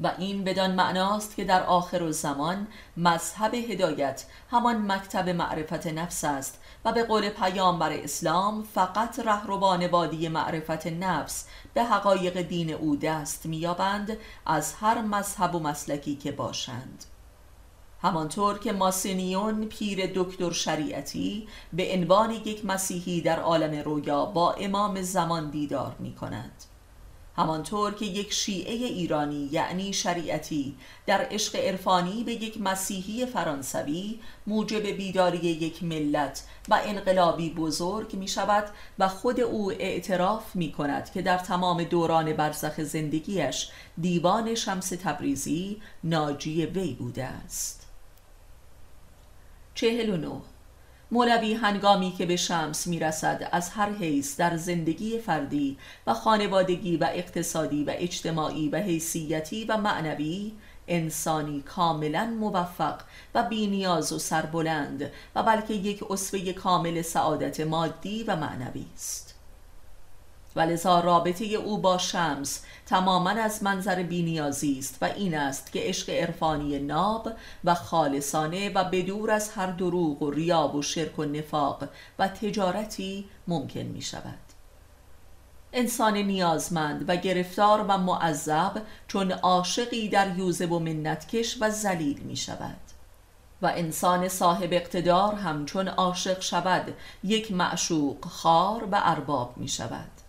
[0.00, 6.60] و این بدان معناست که در آخر زمان مذهب هدایت همان مکتب معرفت نفس است
[6.84, 13.46] و به قول پیامبر اسلام فقط رهروان وادی معرفت نفس به حقایق دین او دست
[13.46, 17.04] میابند از هر مذهب و مسلکی که باشند.
[18.02, 25.02] همانطور که ماسینیون پیر دکتر شریعتی به عنوان یک مسیحی در عالم رویا با امام
[25.02, 26.64] زمان دیدار می کند
[27.36, 34.86] همانطور که یک شیعه ایرانی یعنی شریعتی در عشق عرفانی به یک مسیحی فرانسوی موجب
[34.86, 38.64] بیداری یک ملت و انقلابی بزرگ می شود
[38.98, 45.82] و خود او اعتراف می کند که در تمام دوران برزخ زندگیش دیوان شمس تبریزی
[46.04, 47.86] ناجی وی بوده است.
[49.74, 50.40] چهل و نو
[51.12, 57.08] مولوی هنگامی که به شمس می‌رسد از هر حیث در زندگی فردی و خانوادگی و
[57.12, 60.52] اقتصادی و اجتماعی و حیثیتی و معنوی
[60.88, 63.00] انسانی کاملا موفق
[63.34, 69.39] و بینیاز و سربلند و بلکه یک اصفه کامل سعادت مادی و معنوی است.
[70.56, 76.10] ولذا رابطه او با شمس تماما از منظر بینیازی است و این است که عشق
[76.10, 77.32] عرفانی ناب
[77.64, 83.28] و خالصانه و بدور از هر دروغ و ریاب و شرک و نفاق و تجارتی
[83.48, 84.38] ممکن می شود
[85.72, 92.36] انسان نیازمند و گرفتار و معذب چون عاشقی در یوزه و منتکش و زلیل می
[92.36, 92.76] شود
[93.62, 100.19] و انسان صاحب اقتدار همچون عاشق شود یک معشوق خار و ارباب می شود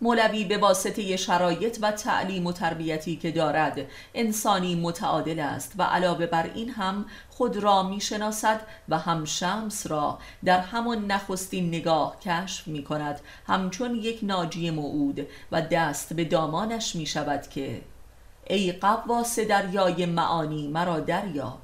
[0.00, 3.80] مولوی به واسطه شرایط و تعلیم و تربیتی که دارد
[4.14, 10.18] انسانی متعادل است و علاوه بر این هم خود را می‌شناسد و هم شمس را
[10.44, 16.96] در همان نخستین نگاه کشف می کند همچون یک ناجی موعود و دست به دامانش
[16.96, 17.82] می شود که
[18.46, 21.63] ای قواس دریای معانی مرا دریاب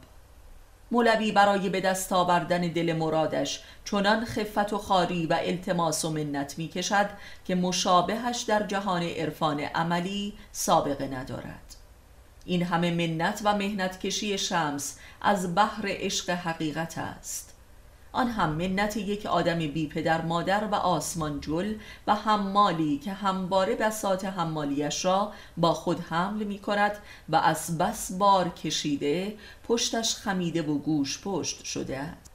[0.91, 6.59] مولوی برای به دست آوردن دل مرادش چنان خفت و خاری و التماس و منت
[6.59, 7.11] می کشد
[7.45, 11.77] که مشابهش در جهان عرفان عملی سابقه ندارد.
[12.45, 17.50] این همه منت و مهنت کشی شمس از بحر عشق حقیقت است.
[18.13, 21.75] آن هم منت یک آدم بی پدر مادر و آسمان جل
[22.07, 26.93] و حمالی که همواره بسات حمالیش را با خود حمل می کند
[27.29, 29.37] و از بس بار کشیده
[29.69, 32.30] پشتش خمیده و گوش پشت شده است.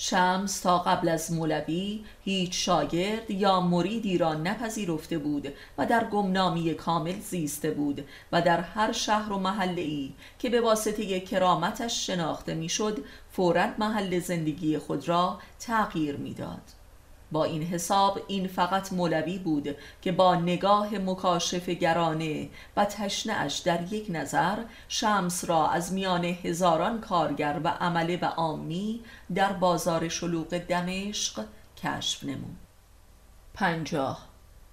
[0.00, 6.74] شمس تا قبل از مولوی هیچ شاگرد یا مریدی را نپذیرفته بود و در گمنامی
[6.74, 12.54] کامل زیسته بود و در هر شهر و محله ای که به واسطه کرامتش شناخته
[12.54, 16.77] می‌شد فورا محل زندگی خود را تغییر می‌داد.
[17.32, 23.92] با این حساب این فقط مولوی بود که با نگاه مکاشف گرانه و تشنهش در
[23.92, 29.00] یک نظر شمس را از میان هزاران کارگر و عمله و آمی
[29.34, 31.44] در بازار شلوغ دمشق
[31.76, 32.56] کشف نمود.
[33.54, 34.28] پنجاه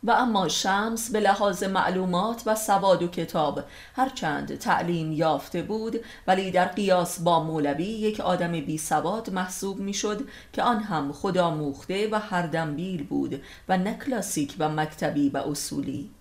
[0.05, 3.63] و اما شمس به لحاظ معلومات و سواد و کتاب
[3.95, 5.95] هرچند تعلیم یافته بود
[6.27, 11.49] ولی در قیاس با مولوی یک آدم بی سواد محسوب می‌شد که آن هم خدا
[11.49, 16.14] موخته و هر دنبیل بود و نه کلاسیک و مکتبی و اصولی.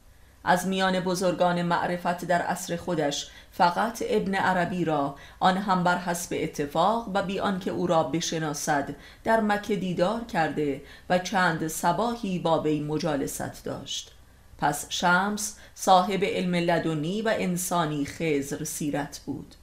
[0.45, 6.37] از میان بزرگان معرفت در عصر خودش فقط ابن عربی را آن هم بر حسب
[6.41, 12.61] اتفاق و بی آنکه او را بشناسد در مکه دیدار کرده و چند سباهی با
[12.61, 14.11] وی مجالست داشت.
[14.59, 19.55] پس شمس صاحب علم لدنی و انسانی خزر سیرت بود.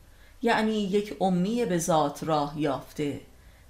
[0.42, 3.22] یعنی یک امی به ذات راه یافته.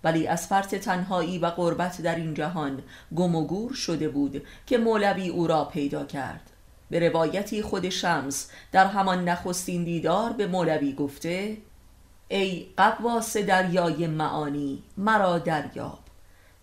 [0.03, 2.83] ولی از فرط تنهایی و غربت در این جهان
[3.15, 6.50] گم و گور شده بود که مولوی او را پیدا کرد.
[6.91, 11.57] به روایتی خود شمس در همان نخستین دیدار به مولوی گفته
[12.27, 15.99] ای قواس دریای معانی مرا دریاب.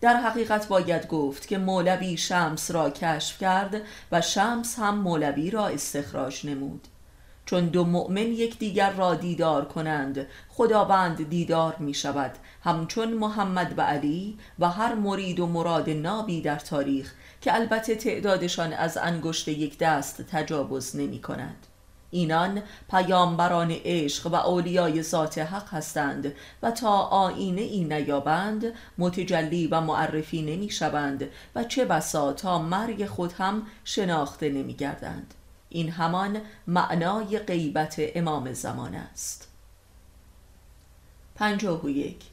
[0.01, 5.67] در حقیقت باید گفت که مولوی شمس را کشف کرد و شمس هم مولوی را
[5.67, 6.87] استخراج نمود.
[7.45, 12.31] چون دو مؤمن یکدیگر را دیدار کنند خداوند دیدار می شود.
[12.63, 18.73] همچون محمد و علی و هر مرید و مراد نابی در تاریخ که البته تعدادشان
[18.73, 21.65] از انگشت یک دست تجاوز نمی کند.
[22.11, 26.33] اینان پیامبران عشق و اولیای ذات حق هستند
[26.63, 33.05] و تا آینه ای نیابند متجلی و معرفی نمی شوند و چه بسا تا مرگ
[33.05, 35.33] خود هم شناخته نمی گردند.
[35.69, 39.47] این همان معنای غیبت امام زمان است.
[41.35, 42.23] پنجاه و یک.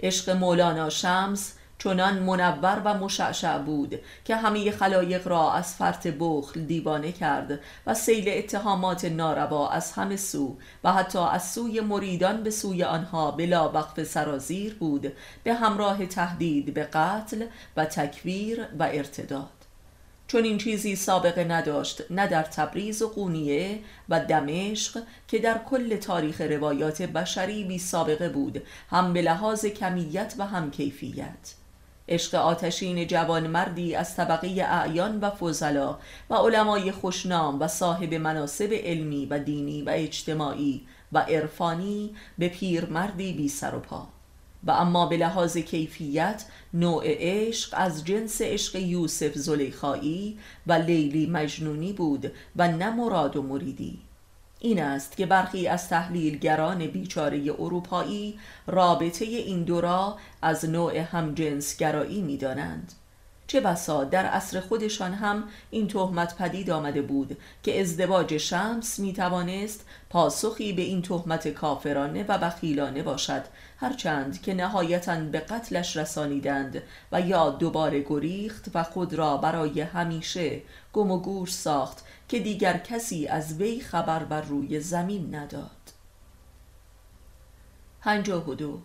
[0.00, 6.60] عشق مولانا شمس چنان منور و مشعشع بود که همه خلایق را از فرط بخل
[6.60, 12.50] دیوانه کرد و سیل اتهامات ناروا از همه سو و حتی از سوی مریدان به
[12.50, 15.12] سوی آنها بلا وقف سرازیر بود
[15.44, 19.48] به همراه تهدید به قتل و تکویر و ارتداد.
[20.26, 23.78] چون این چیزی سابقه نداشت نه در تبریز و قونیه
[24.08, 30.34] و دمشق که در کل تاریخ روایات بشری بی سابقه بود هم به لحاظ کمیت
[30.38, 31.61] و هم کیفیت.
[32.08, 35.98] عشق آتشین جوان مردی از طبقه اعیان و فضلا
[36.30, 42.84] و علمای خوشنام و صاحب مناسب علمی و دینی و اجتماعی و عرفانی به پیر
[42.84, 44.08] مردی بی سر و پا.
[44.64, 46.44] و اما به لحاظ کیفیت
[46.74, 53.42] نوع عشق از جنس عشق یوسف زلیخایی و لیلی مجنونی بود و نه مراد و
[53.42, 53.98] مریدی.
[54.64, 62.22] این است که برخی از تحلیلگران بیچاره اروپایی رابطه این دو را از نوع همجنسگرایی
[62.22, 62.92] می دانند.
[63.46, 69.12] چه بسا در عصر خودشان هم این تهمت پدید آمده بود که ازدواج شمس می
[69.12, 73.42] توانست پاسخی به این تهمت کافرانه و بخیلانه باشد
[73.76, 76.82] هرچند که نهایتا به قتلش رسانیدند
[77.12, 80.60] و یا دوباره گریخت و خود را برای همیشه
[80.92, 85.92] گم و گور ساخت که دیگر کسی از وی خبر بر روی زمین نداد.
[88.00, 88.80] پنجاه و دو.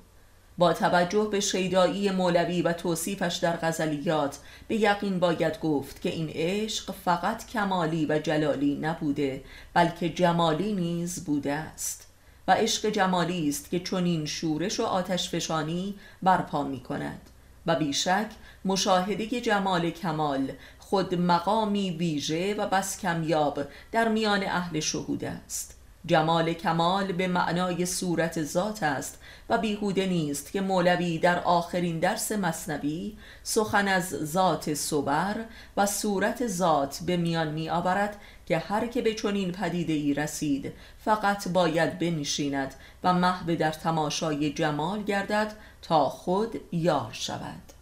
[0.58, 6.30] با توجه به شیدایی مولوی و توصیفش در غزلیات به یقین باید گفت که این
[6.34, 9.43] عشق فقط کمالی و جلالی نبوده
[9.74, 12.08] بلکه جمالی نیز بوده است.
[12.48, 17.22] و عشق جمالی است که چنین شورش و آتش فشانی برپا می کند
[17.66, 18.28] و بیشک
[18.66, 20.52] مشاهده جمال کمال
[20.90, 23.60] خود مقامی ویژه و بس کمیاب
[23.92, 25.78] در میان اهل شهود است.
[26.06, 29.20] جمال کمال به معنای صورت ذات است
[29.50, 35.36] و بیهوده نیست که مولوی در آخرین درس مصنوی سخن از ذات صبر
[35.78, 38.16] و صورت ذات به میان می آورد
[38.46, 40.74] که هر که به چنین پدیده ای رسید
[41.06, 47.74] فقط باید بنشیند و محو در تماشای جمال گردد تا خود یار شود.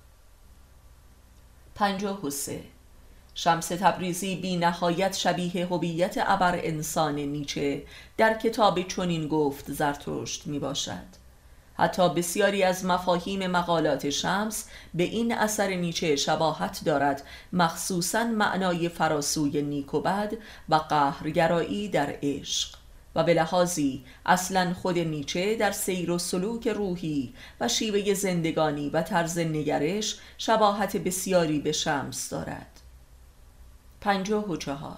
[1.75, 2.74] پنجاه و سه
[3.37, 7.83] شمس تبریزی بی نهایت شبیه هویت ابر انسان نیچه
[8.17, 11.25] در کتاب چنین گفت زرتشت می باشد
[11.77, 17.23] حتی بسیاری از مفاهیم مقالات شمس به این اثر نیچه شباهت دارد
[17.53, 20.33] مخصوصا معنای فراسوی نیک و بد
[20.69, 22.75] و قهرگرایی در عشق.
[23.15, 29.01] و به لحاظی اصلا خود نیچه در سیر و سلوک روحی و شیوه زندگانی و
[29.01, 32.74] طرز نگرش شباهت بسیاری به شمس دارد.
[34.05, 34.97] پنجاه و چهار.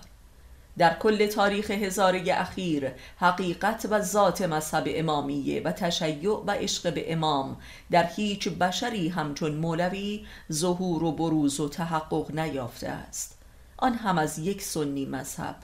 [0.78, 7.14] در کل تاریخ هزاره اخیر حقیقت و ذات مذهب امامیه و تشیع و عشق به
[7.14, 7.58] امام
[7.92, 13.38] در هیچ بشری همچون مولوی ظهور و بروز و تحقق نیافته است.
[13.78, 15.56] آن هم از یک سنی مذهب.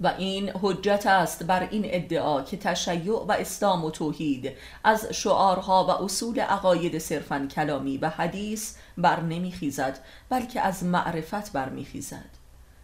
[0.00, 4.52] و این حجت است بر این ادعا که تشیع و اسلام و توحید
[4.84, 9.98] از شعارها و اصول عقاید صرفا کلامی و حدیث بر نمیخیزد
[10.28, 12.39] بلکه از معرفت برمیخیزد.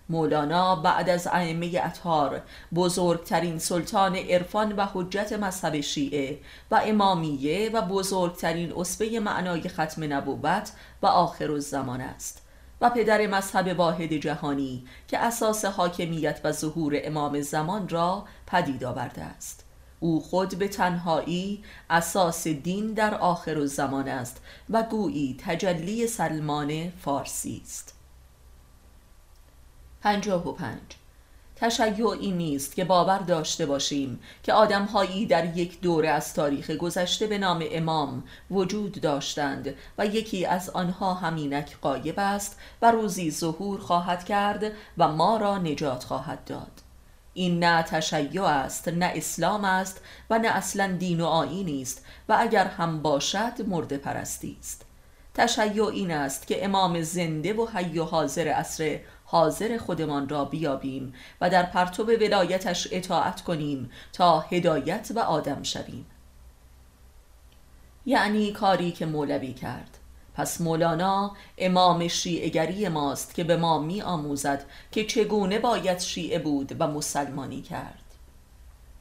[0.09, 2.43] مولانا بعد از ائمه اطهار
[2.75, 6.39] بزرگترین سلطان عرفان و حجت مذهب شیعه
[6.71, 12.43] و امامیه و بزرگترین اصبه معنای ختم نبوت و آخر الزمان است.
[12.81, 19.23] و پدر مذهب واحد جهانی که اساس حاکمیت و ظهور امام زمان را پدید آورده
[19.23, 19.65] است.
[20.01, 27.63] او خود به تنهایی اساس دین در آخر الزمان است و گویی تجلی سلمان فارسی
[27.65, 27.96] است.
[30.07, 30.81] پنجاه و پنج.
[31.57, 37.39] تشیعی نیست که باور داشته باشیم که آدمهایی در یک دوره از تاریخ گذشته به
[37.39, 44.25] نام امام وجود داشتند و یکی از آنها همینک قایب است و روزی ظهور خواهد
[44.25, 46.73] کرد و ما را نجات خواهد داد.
[47.35, 50.01] این نه تشیع است نه اسلام است
[50.31, 54.87] و نه اصلا دین و آیین است و اگر هم باشد مرد پرستی است.
[55.35, 61.15] تشیع این است که امام زنده و حی و حاضر عصر حاضر خودمان را بیابیم
[61.41, 66.07] و در پرتو ولایتش اطاعت کنیم تا هدایت و آدم شویم.
[68.07, 69.99] یعنی کاری که مولوی کرد.
[70.35, 76.77] پس مولانا امام شیعگری ماست که به ما می آموزد که چگونه باید شیعه بود
[76.79, 78.03] و مسلمانی کرد.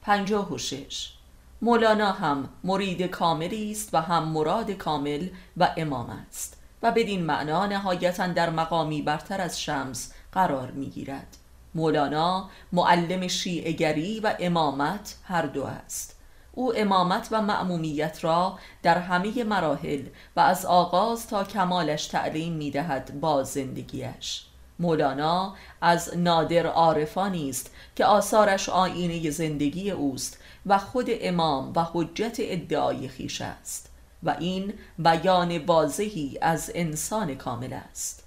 [0.02, 1.14] پنجاه و شش.
[1.62, 7.66] مولانا هم مرید کاملی است و هم مراد کامل و امام است و بدین معنا
[7.66, 11.38] نهایتا در مقامی برتر از شمس قرار می گیرد
[11.76, 16.16] مولانا معلم شیعگری و امامت هر دو است.
[16.54, 20.04] او امامت و معمومیت را در همه مراحل
[20.36, 24.46] و از آغاز تا کمالش تعلیم می دهد با زندگیش
[24.80, 32.36] مولانا از نادر عارفانی است که آثارش آینه زندگی اوست و خود امام و حجت
[32.40, 33.90] ادعای خیش است
[34.24, 38.25] و این بیان واضحی از انسان کامل است.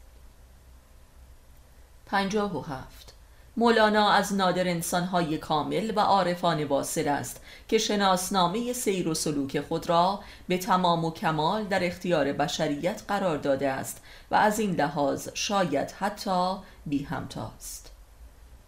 [2.08, 3.14] پنجاه و هفت.
[3.56, 9.88] مولانا از نادر انسانهای کامل و عارفان واصل است که شناسنامه سیر و سلوک خود
[9.88, 15.28] را به تمام و کمال در اختیار بشریت قرار داده است و از این لحاظ
[15.34, 16.56] شاید حتی
[16.86, 17.90] بی همتاست.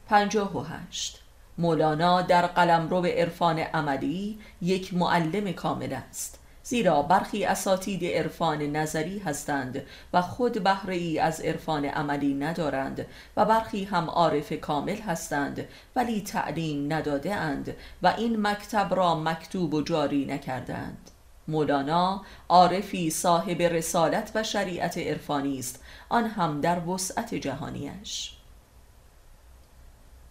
[0.09, 1.21] پنجاه و هشت.
[1.59, 6.40] مولانا در قلمرو عرفان عملی یک معلم کامل است.
[6.71, 13.07] زیرا برخی اساتید عرفان نظری هستند و خود بهره ای از عرفان عملی ندارند
[13.37, 19.75] و برخی هم عارف کامل هستند ولی تعلیم نداده اند و این مکتب را مکتوب
[19.75, 21.11] و جاری نکردند
[21.49, 28.33] مولانا عارفی صاحب رسالت و شریعت عرفانی است آن هم در وسعت جهانیش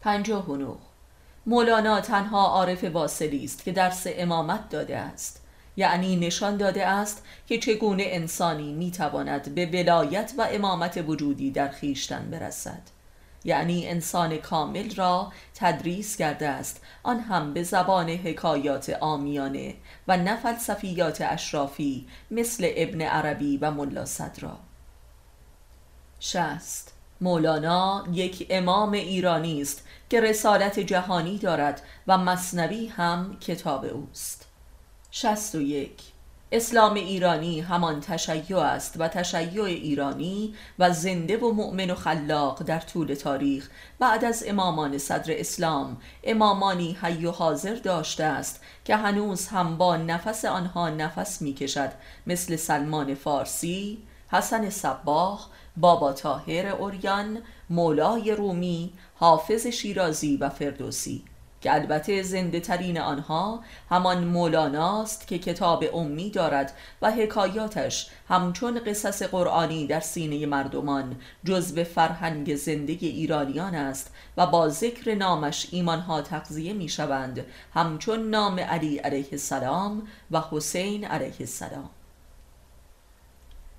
[0.01, 0.75] پنجاه و
[1.45, 5.38] مولانا تنها عارف واصلی است که درس امامت داده است.
[5.79, 12.29] یعنی نشان داده است که چگونه انسانی می‌تواند به ولایت و امامت وجودی در خیشتن
[12.31, 12.81] برسد.
[13.43, 16.81] یعنی انسان کامل را تدریس کرده است.
[17.03, 19.75] آن هم به زبان حکایات آمیانه
[20.07, 24.57] و نه فلسفیات اشرافی مثل ابن عربی و ملا صدرا
[26.19, 34.48] شست مولانا یک امام ایرانی است که رسالت جهانی دارد و مصنوی هم کتاب اوست.
[35.11, 36.01] شست و یک.
[36.51, 42.79] اسلام ایرانی همان تشیع است و تشیع ایرانی و زنده و مؤمن و خلاق در
[42.79, 43.69] طول تاریخ.
[43.99, 49.97] بعد از امامان صدر اسلام امامانی حی و حاضر داشته است که هنوز هم با
[49.97, 51.91] نفس آنها نفس می کشد
[52.27, 53.97] مثل سلمان فارسی،
[54.31, 55.47] حسن صباح،
[55.77, 57.37] بابا تاهر اوریان،
[57.69, 61.23] مولای رومی، حافظ شیرازی و فردوسی.
[61.61, 69.23] که البته زنده ترین آنها همان مولاناست که کتاب امی دارد و حکایاتش همچون قصص
[69.23, 76.73] قرآنی در سینه مردمان جزو فرهنگ زندگی ایرانیان است و با ذکر نامش ایمانها تقضیه
[76.73, 81.89] می شوند همچون نام علی علیه السلام و حسین علیه السلام.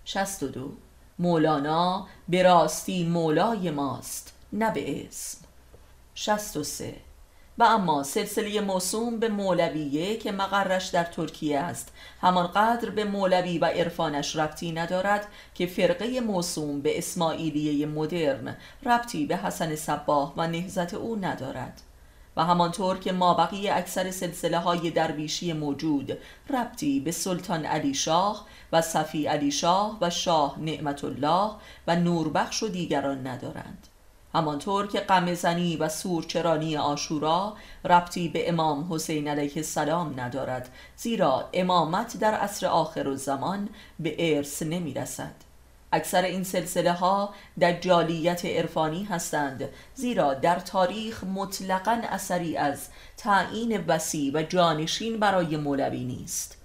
[0.04, 0.72] 62
[1.18, 5.38] مولانا به راستی مولای ماست نه به اسم.
[6.14, 6.94] 63
[7.60, 11.92] و اما سلسله موسوم به مولویه که مقرش در ترکیه است.
[12.20, 18.56] همانقدر به مولوی و عرفانش ربطی ندارد که فرقه موسوم به اسماعیلیه مدرن
[18.86, 21.80] ربطی به حسن صباه و نهزت او ندارد.
[22.36, 26.18] و همانطور که مابقی اکثر سلسله های درویشی موجود
[26.50, 31.50] ربطی به سلطان علی شاه و صفی علی شاه و شاه نعمت الله
[31.86, 33.89] و نوربخش و دیگران ندارند.
[34.34, 42.16] همانطور که قمزنی و سورچرانی آشورا ربطی به امام حسین علیه السلام ندارد زیرا امامت
[42.16, 43.68] در عصر آخر و زمان
[43.98, 45.34] به ارث نمی رسد
[45.92, 54.32] اکثر این سلسله ها دجالیت عرفانی هستند زیرا در تاریخ مطلقا اثری از تعیین وسیع
[54.34, 56.59] و جانشین برای مولوی نیست.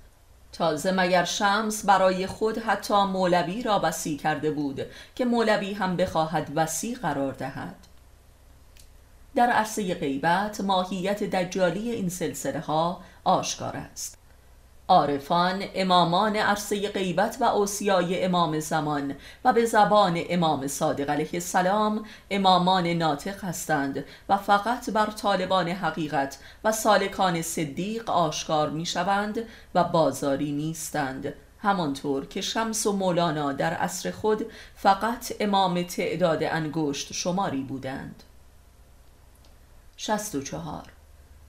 [0.56, 4.82] تازه مگر شمس برای خود حتی مولوی را وسیع کرده بود
[5.16, 7.76] که مولوی هم بخواهد وسیع قرار دهد؟
[9.36, 14.18] در عرصه غیبت ماهیت دجالی این سلسله ها آشکار است.
[14.88, 19.16] عارفان امامان عرصه غیبت و اوصیای امام زمان
[19.46, 26.38] و به زبان امام صادق علیه السلام امامان ناطق هستند و فقط بر طالبان حقیقت
[26.64, 29.40] و سالکان صدیق آشکار می شوند
[29.76, 31.34] و بازاری نیستند.
[31.60, 38.24] همانطور که شمس و مولانا در عصر خود فقط امام تعداد انگشت شماری بودند.
[39.98, 40.95] 64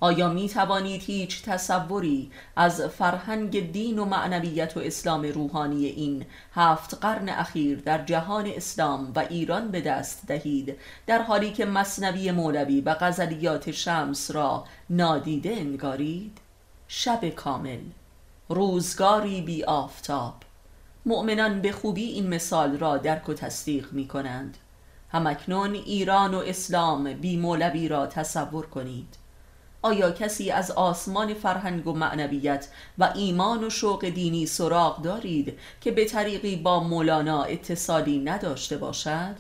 [0.01, 6.25] آیا می توانید هیچ تصوری از فرهنگ دین و معنویت و اسلام روحانی این
[6.55, 12.31] هفت قرن اخیر در جهان اسلام و ایران به دست دهید در حالی که مصنوی
[12.31, 16.39] مولوی و غزلیات شمس را نادیده انگارید؟
[16.89, 17.81] شب کامل.
[18.49, 20.35] روزگاری بی آفتاب.
[21.07, 24.57] مؤمنان به خوبی این مثال را درک و تصدیق می کنند.
[25.13, 29.26] همکنون ایران و اسلام بی مولوی را تصور کنید.
[29.87, 32.69] آیا کسی از آسمان فرهنگ و معنویت
[32.99, 39.37] و ایمان و شوق دینی سراغ دارید که به طریقی با مولانا اتصالی نداشته باشد؟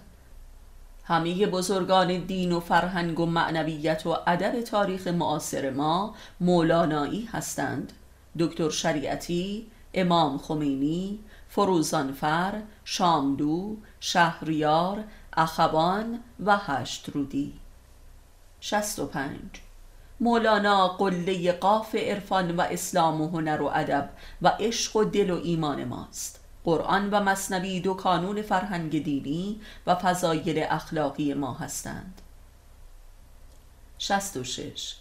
[1.05, 7.92] همه بزرگان دین و فرهنگ و معنویت و ادب تاریخ معاصر ما مولانایی هستند.
[8.38, 11.18] دکتر شریعتی، امام خمینی،
[11.49, 15.05] فروزانفر، شامدو، شهریار،
[15.36, 17.53] اخوان و هشت رودی.
[18.61, 19.66] 65
[20.21, 24.11] مولانا قله قاف عرفان و اسلام و هنر و ادب
[24.43, 26.41] و عشق و دل و ایمان ماست.
[26.64, 32.21] قرآن و مصنوی دو کانون فرهنگ دینی و فضایل اخلاقی ما هستند.
[33.99, 34.95] 66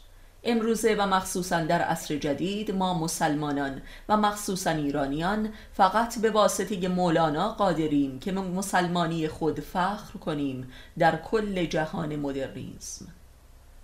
[0.44, 7.50] امروزه و مخصوصا در عصر جدید ما مسلمانان و مخصوصا ایرانیان فقط به واسطه مولانا
[7.50, 13.08] قادریم که مسلمانی خود فخر کنیم در کل جهان مدرنیزم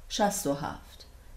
[0.10, 0.91] 67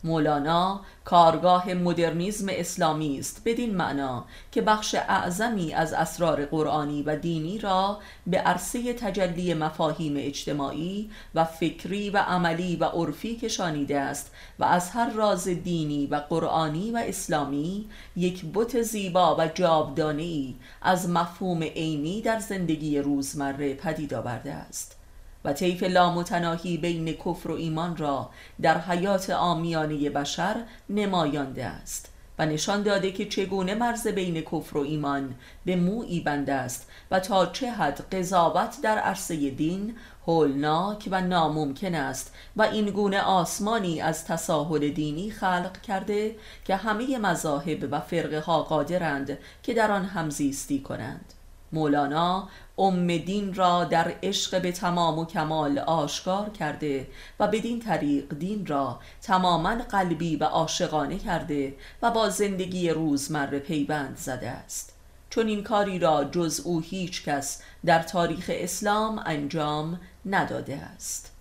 [0.04, 7.58] مولانا کارگاه مدرنیزم اسلامی است بدین معنا که بخش اعظمی از اسرار قرآنی و دینی
[7.58, 14.64] را به عرصه تجلی مفاهیم اجتماعی و فکری و عملی و عرفی کشانیده است و
[14.64, 21.62] از هر راز دینی و قرآنی و اسلامی یک بت زیبا و جاودانه از مفهوم
[21.62, 25.03] عینی در زندگی روزمره پدید آورده است.
[25.44, 28.30] و طیف لامتناهی بین کفر و ایمان را
[28.62, 30.56] در حیات آمیانه بشر
[30.90, 35.34] نمایانده است و نشان داده که چگونه مرز بین کفر و ایمان
[35.64, 41.94] به موعی بند است و تا چه حد قضاوت در عرصه دین هولناک و ناممکن
[41.94, 48.40] است و این گونه آسمانی از تساهل دینی خلق کرده که همه مذاهب و فرقه
[48.40, 51.34] ها قادرند که در آن همزیستی کنند.
[51.72, 57.06] مولانا ام دین را در عشق به تمام و کمال آشکار کرده
[57.40, 64.16] و بدین طریق دین را تماما قلبی و عاشقانه کرده و با زندگی روزمره پیوند
[64.16, 64.94] زده است.
[65.30, 71.32] چون این کاری را جز او هیچ کس در تاریخ اسلام انجام نداده است.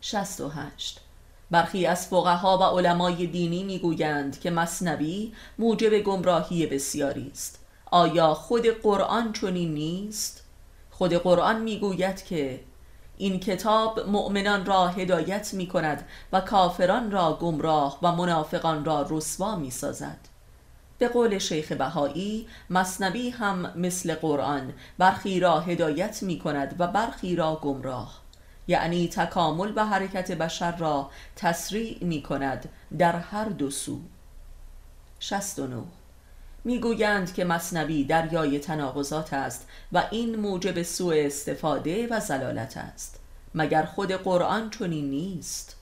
[0.00, 1.00] 68
[1.50, 7.63] برخی از فقها و علمای دینی می‌گویند که مصنوی موجب گمراهی بسیاری است.
[7.94, 10.42] آیا خود قرآن چنین نیست؟
[10.90, 12.60] خود قرآن می‌گوید که
[13.16, 19.56] این کتاب مؤمنان را هدایت می کند و کافران را گمراه و منافقان را رسوا
[19.56, 20.18] می سازد
[20.98, 27.36] به قول شیخ بهایی مصنبی هم مثل قرآن برخی را هدایت می کند و برخی
[27.36, 28.20] را گمراه.
[28.68, 32.68] یعنی تکامل و حرکت بشر را تسریع می کند
[32.98, 34.00] در هر دو سو.
[35.20, 35.82] 69
[36.64, 43.20] می‌گویند که مصنوی دریای تناقضات است و این موجب سوء استفاده و زلالت است.
[43.54, 45.76] مگر خود قرآن چنین نیست؟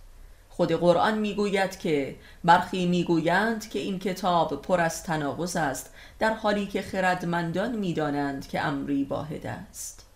[0.48, 6.66] خود قرآن می‌گوید که برخی می‌گویند که این کتاب پر از تناقض است در حالی
[6.66, 10.06] که خردمندان می‌دانند که امری واحد است.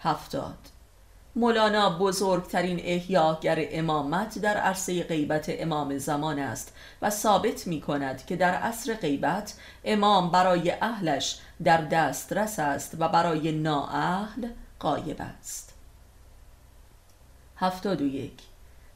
[0.00, 0.67] هفتاد
[1.38, 8.36] مولانا بزرگترین احیاگر امامت در عرصه غیبت امام زمان است و ثابت می کند که
[8.36, 15.74] در عصر غیبت امام برای اهلش در دسترس است و برای نااهل قایب است.
[17.56, 18.42] هفتاد و یک.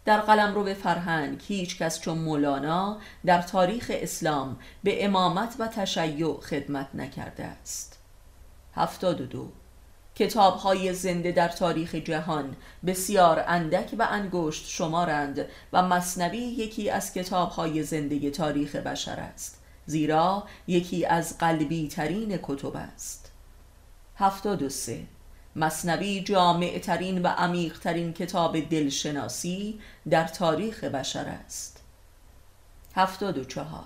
[0.04, 5.68] در قلم رو به فرهنگ هیچ کس چون مولانا در تاریخ اسلام به امامت و
[5.68, 7.98] تشیع خدمت نکرده است.
[8.74, 9.61] هفتاد و دو.
[10.14, 12.56] کتاب های زنده در تاریخ جهان.
[12.86, 19.58] بسیار اندک و انگشت شمارند و مصنوی یکی از کتاب های زنده تاریخ بشر است.
[19.86, 23.32] زیرا یکی از قلبی ترین کتب است.
[24.16, 25.02] هفتاد و سه.
[25.56, 31.82] مصنوی جامع ترین و عمیق ترین کتاب دلشناسی در تاریخ بشر است.
[32.94, 33.84] هفتاد و چهار.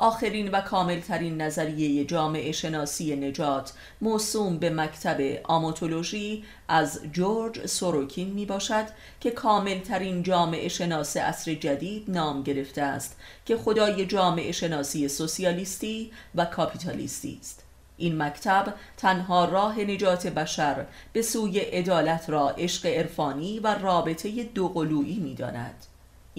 [0.00, 8.46] آخرین و کاملترین نظریه جامعه شناسی نجات موسوم به مکتب آموتولوژی از جورج سوروکین می
[8.46, 8.84] باشد
[9.20, 16.44] که کاملترین جامعه شناس عصر جدید نام گرفته است که خدای جامعه شناسی سوسیالیستی و
[16.44, 17.64] کاپیتالیستی است
[17.96, 25.18] این مکتب تنها راه نجات بشر به سوی عدالت را عشق عرفانی و رابطه دوقلویی
[25.18, 25.89] می داند.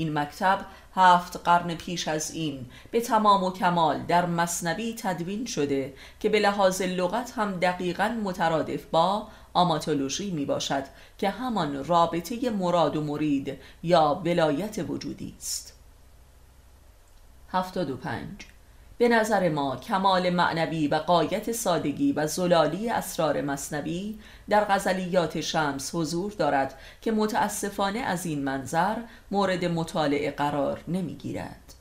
[0.02, 5.94] این مکتب هفت قرن پیش از این به تمام و کمال در مصنبی تدوین شده
[6.20, 10.84] که به لحاظ لغت هم دقیقا مترادف با آماتولوژی می باشد
[11.18, 15.74] که همان رابطه مراد و مرید یا ولایت وجودی است.
[17.50, 18.51] 75
[19.02, 25.96] به نظر ما کمال معنوی و قایت سادگی و زلالی اسرار مصنوی در غزلیات شمس
[25.96, 28.96] حضور دارد که متاسفانه از این منظر
[29.32, 31.74] مورد مطالعه قرار نمی‌گیرد.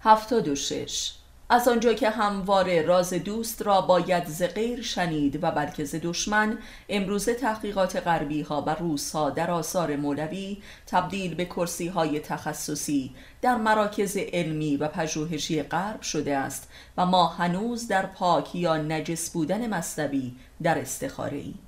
[0.00, 1.12] 76
[1.48, 6.58] از آنجا که همواره راز دوست را باید ز غیر شنید و بلکه ز دشمن
[6.88, 13.14] امروزه تحقیقات غربی ها و روس ها در آثار مولوی تبدیل به کرسی های تخصصی
[13.42, 19.30] در مراکز علمی و پژوهشی غرب شده است و ما هنوز در پاک یا نجس
[19.30, 20.32] بودن مصنوی
[20.62, 21.58] در استخاره ایم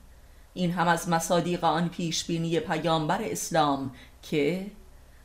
[0.54, 3.90] این هم از مصادیق آن پیشبینی پیامبر اسلام
[4.22, 4.66] که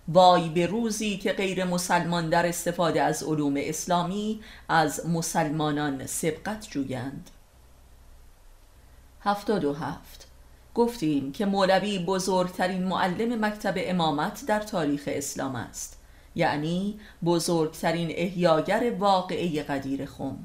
[0.07, 4.39] وای به روزی که غیر مسلمان در استفاده از علوم اسلامی
[4.69, 7.29] از مسلمانان سبقت جویند.
[9.21, 10.27] هفتاد و هفت.
[10.75, 15.99] گفتیم که مولوی بزرگترین معلم مکتب امامت در تاریخ اسلام است.
[16.35, 20.37] یعنی بزرگترین احیاگر واقعه قدیر خم.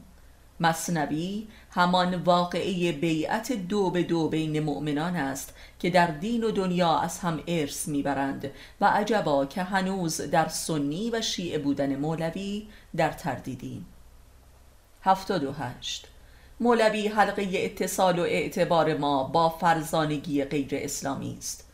[0.61, 1.49] مصنوی
[1.79, 7.19] همان واقعه بیعت دو به دو بین مؤمنان است که در دین و دنیا از
[7.19, 8.51] هم ارث می‌برند
[8.81, 13.87] و عجبا که هنوز در سنی و شیعه بودن مولوی در تردیدیم.
[15.03, 16.07] هفتاد و هشت.
[16.61, 21.68] مولوی حلقه اتصال و اعتبار ما با فرزانگی غیر اسلامی است.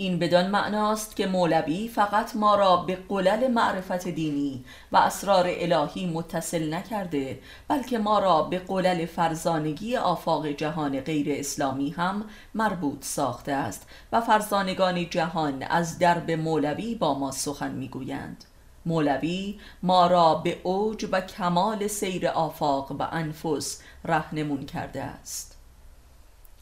[0.00, 6.06] این بدان معناست که مولوی فقط ما را به قلل معرفت دینی و اسرار الهی
[6.06, 12.24] متصل نکرده بلکه ما را به قلل فرزانگی آفاق جهان غیر اسلامی هم
[12.54, 18.44] مربوط ساخته است و فرزانگان جهان از درب مولوی با ما سخن می‌گویند.
[18.86, 25.58] مولوی ما را به اوج و کمال سیر آفاق و انفس رهنمون کرده است.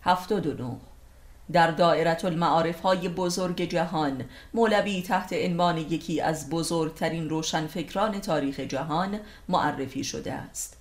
[0.02, 0.54] هفتاد و
[1.52, 4.24] در دائرت المعارف های بزرگ جهان.
[4.54, 10.76] مولوی تحت عنوان یکی از بزرگترین روشنفکران تاریخ جهان معرفی شده است.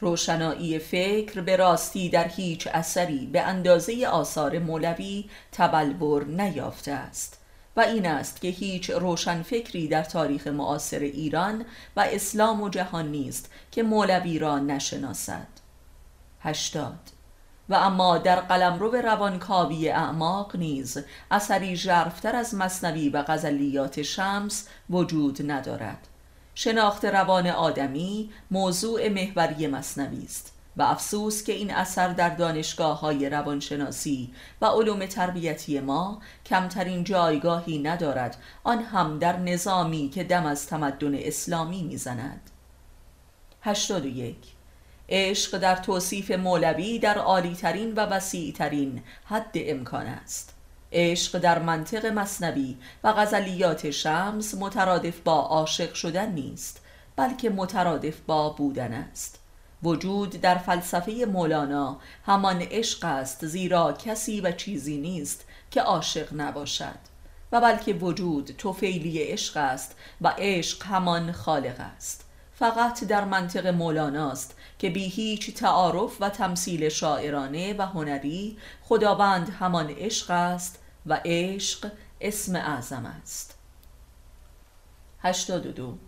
[0.00, 7.38] روشنایی فکر به راستی در هیچ اثری به اندازه آثار مولوی تبلور نیافته است
[7.76, 11.64] و این است که هیچ روشنفکری در تاریخ معاصر ایران
[11.96, 15.46] و اسلام و جهان نیست که مولوی را نشناسد.
[16.40, 16.98] هشتاد
[17.68, 20.98] و اما در قلمرو روانکاوی اعماق نیز
[21.30, 26.08] اثری ژرفتر از مصنوی و غزلیات شمس وجود ندارد.
[26.54, 33.30] شناخت روان آدمی موضوع محوری مصنوی است و افسوس که این اثر در دانشگاه های
[33.30, 40.66] روانشناسی و علوم تربیتی ما کمترین جایگاهی ندارد آن هم در نظامی که دم از
[40.66, 42.50] تمدن اسلامی می‌زند.
[43.62, 44.36] 81
[45.14, 50.54] عشق در توصیف مولوی در عالیترین و وسیعترین حد امکان است.
[50.92, 56.80] عشق در منطق مصنوی و غزلیات شمس مترادف با عاشق شدن نیست
[57.16, 59.38] بلکه مترادف با بودن است.
[59.82, 61.96] وجود در فلسفه مولانا
[62.26, 66.98] همان عشق است زیرا کسی و چیزی نیست که عاشق نباشد.
[67.52, 72.24] و بلکه وجود توفیلی عشق است و عشق همان خالق است.
[72.54, 79.90] فقط در منطق مولاناست که بی هیچ تعارف و تمثیل شاعرانه و هنری خداوند همان
[79.90, 83.58] عشق است و عشق اسم اعظم است.
[85.20, 85.98] 82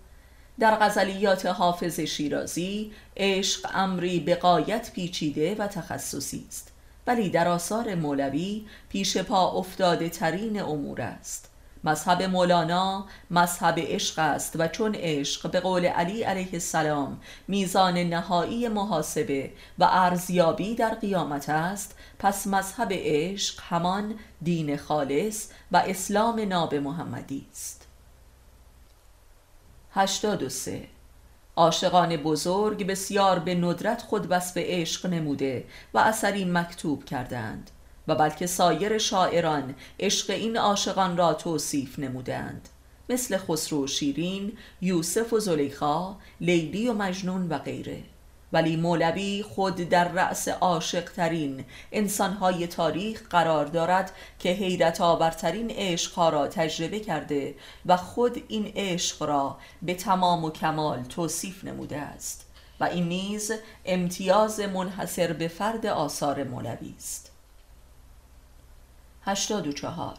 [0.59, 6.72] در غزلیات حافظ شیرازی عشق امری به قایت پیچیده و تخصصی است
[7.07, 11.51] ولی در آثار مولوی پیش پا افتاده ترین امور است.
[11.85, 18.68] مذهب مولانا مذهب عشق است و چون عشق به قول علی علیه السلام میزان نهایی
[18.68, 26.74] محاسبه و ارزیابی در قیامت است پس مذهب عشق همان دین خالص و اسلام ناب
[26.74, 27.87] محمدی است
[29.95, 30.89] 83
[31.57, 35.64] عاشقان بزرگ بسیار به ندرت خود وصف عشق نموده
[35.95, 37.70] و اثری مکتوب کردند.
[38.09, 42.69] و بلکه سایر شاعران عشق این عاشقان را توصیف نمودند.
[43.09, 48.03] مثل خسرو و شیرین، یوسف و زلیخا، لیلی و مجنون و غیره.
[48.53, 56.29] ولی مولوی خود در رأس عاشق ترین انسانهای تاریخ قرار دارد که حیرت آورترین عشقها
[56.29, 57.55] را تجربه کرده
[57.87, 62.47] و خود این عشق را به تمام و کمال توصیف نموده است.
[62.81, 63.53] و این نیز
[63.85, 67.24] امتیاز منحصر به فرد آثار مولوی است.
[69.27, 70.14] 84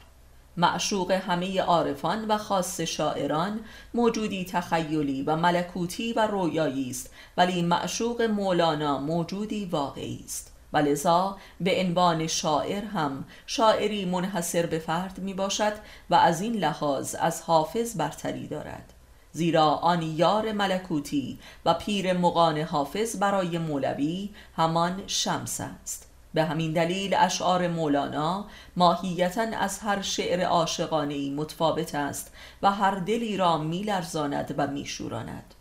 [0.58, 3.60] معشوق همه عارفان و خاص شاعران
[3.94, 10.52] موجودی تخیلی و ملکوتی و رویایی است ولی معشوق مولانا موجودی واقعی است.
[10.74, 15.74] و لذا به عنوان شاعر هم شاعری منحصر به فرد می باشد
[16.10, 18.94] و از این لحاظ از حافظ برتری دارد.
[19.32, 26.05] زیرا آن یار ملکوتی و پیر مقان حافظ برای مولوی همان شمس است.
[26.36, 33.38] به همین دلیل اشعار مولانا ماهیتا از هر شعر عاشقانه متفاوت است و هر دلی
[33.38, 35.54] را میلرزاند و میشوراند.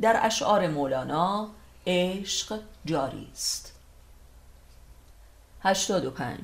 [0.00, 1.48] در اشعار مولانا
[1.86, 3.74] عشق جاری است.
[5.62, 6.40] 85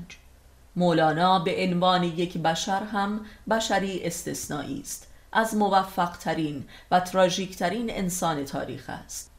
[0.76, 3.20] مولانا به عنوان یک بشر هم
[3.50, 5.06] بشری استثنایی است.
[5.32, 9.33] از موفق ترین و تراژیک ترین انسان تاریخ است.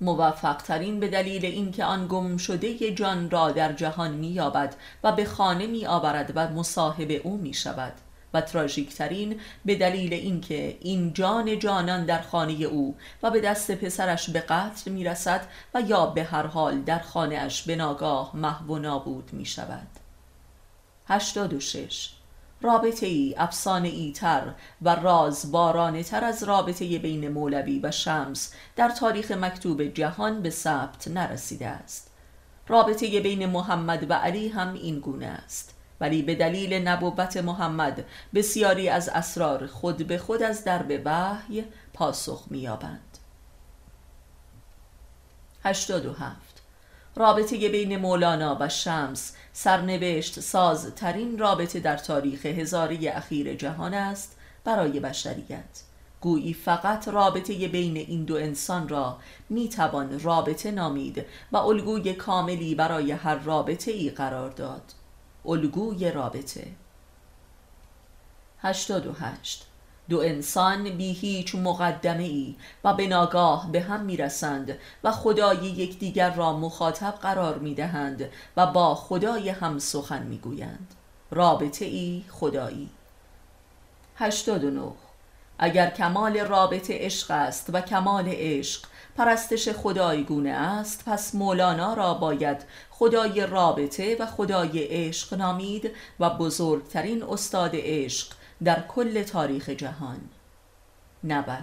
[0.00, 4.74] موفق ترین به دلیل اینکه آن گم شده جان را در جهان می یابد
[5.04, 7.92] و به خانه می آورد و مصاحب او می شود
[8.34, 13.70] و تراژیک ترین به دلیل اینکه این جان جانان در خانه او و به دست
[13.70, 18.36] پسرش به قتل می رسد و یا به هر حال در خانه اش به ناگاه
[18.36, 19.88] محو و نابود می شود
[21.08, 22.17] 86
[22.62, 28.52] رابطه ای افسانه ای تر و راز بارانه تر از رابطه بین مولوی و شمس
[28.76, 32.10] در تاریخ مکتوب جهان به ثبت نرسیده است.
[32.68, 35.74] رابطه بین محمد و علی هم این گونه است.
[36.00, 38.04] ولی به دلیل نبوت محمد
[38.34, 43.18] بسیاری از اسرار خود به خود از درب وحی پاسخ می‌یابند.
[45.64, 46.62] 87
[47.16, 54.36] رابطه بین مولانا و شمس سرنوشت ساز ترین رابطه در تاریخ هزاری اخیر جهان است
[54.64, 55.82] برای بشریت.
[56.20, 63.12] گویی فقط رابطه بین این دو انسان را می‌توان رابطه نامید و الگوی کاملی برای
[63.12, 64.92] هر رابطه ای قرار داد.
[65.46, 66.66] الگوی رابطه.
[68.58, 69.67] 88
[70.08, 72.54] دو انسان بی هیچ مقدمه ای
[72.84, 78.30] و به ناگاه به هم می رسند و خدای یکدیگر را مخاطب قرار می دهند
[78.56, 80.94] و با خدای هم سخن می گویند
[81.30, 82.88] رابطه ای خدایی.
[84.16, 84.92] 89
[85.58, 88.84] اگر کمال رابطه عشق است و کمال عشق
[89.16, 95.90] پرستش خدایگونه است پس مولانا را باید خدای رابطه و خدای عشق نامید
[96.20, 100.20] و بزرگترین استاد عشق در کل تاریخ جهان.
[101.24, 101.58] 90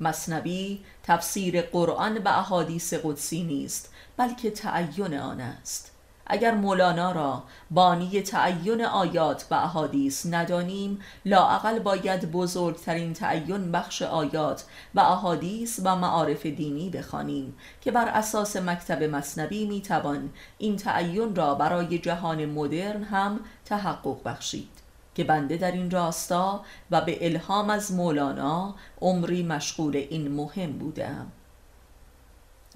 [0.00, 5.90] مصنبی تفسیر قرآن به احادیث قدسی نیست بلکه تعین آن است.
[6.26, 14.64] اگر مولانا را بانی تعین آیات و احادیث ندانیم لاعقل باید بزرگترین تعین بخش آیات
[14.94, 21.54] و احادیث و معارف دینی بخوانیم که بر اساس مکتب مصنبی می‌توان این تعین را
[21.54, 24.73] برای جهان مدرن هم تحقق بخشید.
[25.14, 31.26] که بنده در این راستا و به الهام از مولانا عمری مشغول این مهم بودم.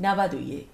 [0.01, 0.66] 91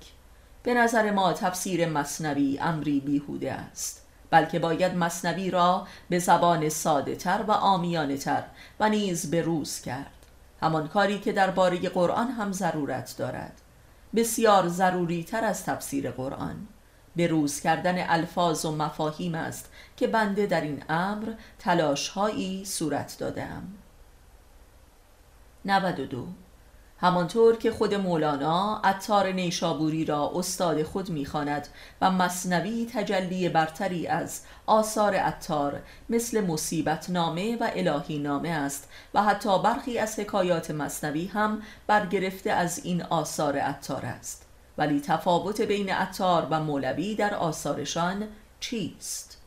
[0.62, 7.16] به نظر ما تفسیر مصنوی امری بیهوده است بلکه باید مصنوی را به زبان ساده
[7.16, 8.44] تر و آمیانه تر
[8.80, 10.10] و نیز به روز کرد.
[10.60, 13.60] همان کاری که درباره قرآن هم ضرورت دارد.
[14.14, 16.68] بسیار ضروری تر از تفسیر قرآن.
[17.16, 23.62] به روز کردن الفاظ و مفاهیم است که بنده در این امر تلاشهایی صورت دادم
[25.64, 26.26] 92
[26.98, 31.68] همانطور که خود مولانا عطار نیشابوری را استاد خود می‌خواند
[32.00, 39.22] و مصنوی تجلی برتری از آثار عطار مثل مصیبت نامه و الهی نامه است و
[39.22, 44.43] حتی برخی از حکایات مصنوی هم برگرفته از این آثار عطار است.
[44.78, 48.28] ولی تفاوت بین عطار و مولوی در آثارشان
[48.60, 49.38] چیست؟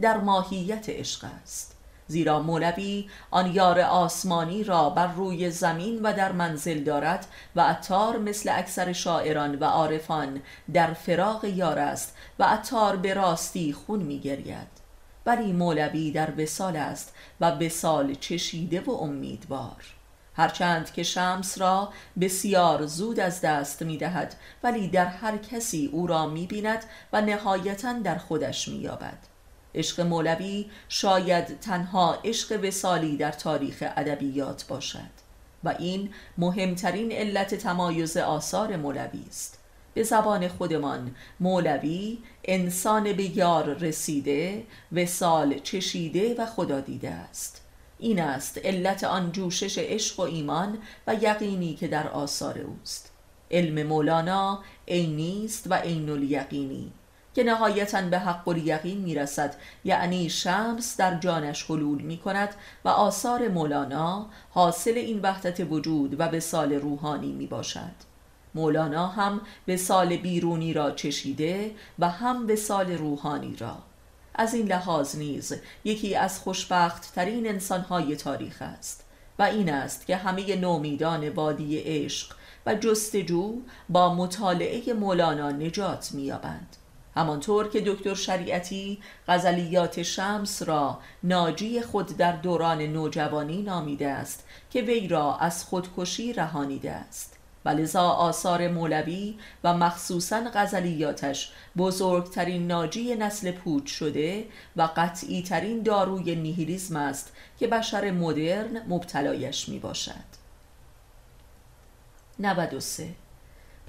[0.00, 1.76] در ماهیت عشق است.
[2.08, 8.18] زیرا مولوی آن یار آسمانی را بر روی زمین و در منزل دارد و عطار
[8.18, 14.18] مثل اکثر شاعران و عارفان در فراغ یار است و عطار به راستی خون می
[14.18, 14.86] گرید
[15.26, 19.84] ولی مولوی در وسال است و وسال چشیده و امیدوار.
[20.36, 26.06] هرچند که شمس را بسیار زود از دست می دهد ولی در هر کسی او
[26.06, 29.18] را می بیند و نهایتا در خودش می یابد
[29.74, 35.26] عشق مولوی شاید تنها عشق وسالی در تاریخ ادبیات باشد
[35.64, 39.58] و این مهمترین علت تمایز آثار مولوی است.
[39.94, 47.65] به زبان خودمان مولوی انسان به یار رسیده وسال چشیده و خدا دیده است.
[47.98, 53.12] این است علت آن جوشش عشق و ایمان و یقینی که در آثار اوست.
[53.50, 56.92] علم مولانا عینی است و عین الیقینی
[57.34, 62.88] که نهایتا به حق و یقین می‌رسد یعنی شمس در جانش حلول می کند و
[62.88, 67.92] آثار مولانا حاصل این وحدت وجود و به سال روحانی می باشد
[68.54, 73.76] مولانا هم به سال بیرونی را چشیده و هم به سال روحانی را.
[74.36, 75.52] از این لحاظ نیز
[75.84, 79.04] یکی از خوشبخت ترین انسانهای تاریخ است
[79.38, 86.76] و این است که همه نومیدان وادی عشق و جستجو با مطالعه مولانا نجات مییابند.
[87.16, 94.82] همانطور که دکتر شریعتی غزلیات شمس را ناجی خود در دوران نوجوانی نامیده است که
[94.82, 97.35] وی را از خودکشی رهانیده است.
[97.66, 104.44] و لذا آثار مولوی و مخصوصا غزلیاتش بزرگترین ناجی نسل پوچ شده
[104.76, 110.36] و قطعی ترین داروی نیهیلیزم است که بشر مدرن مبتلایش می باشد
[112.38, 113.08] 93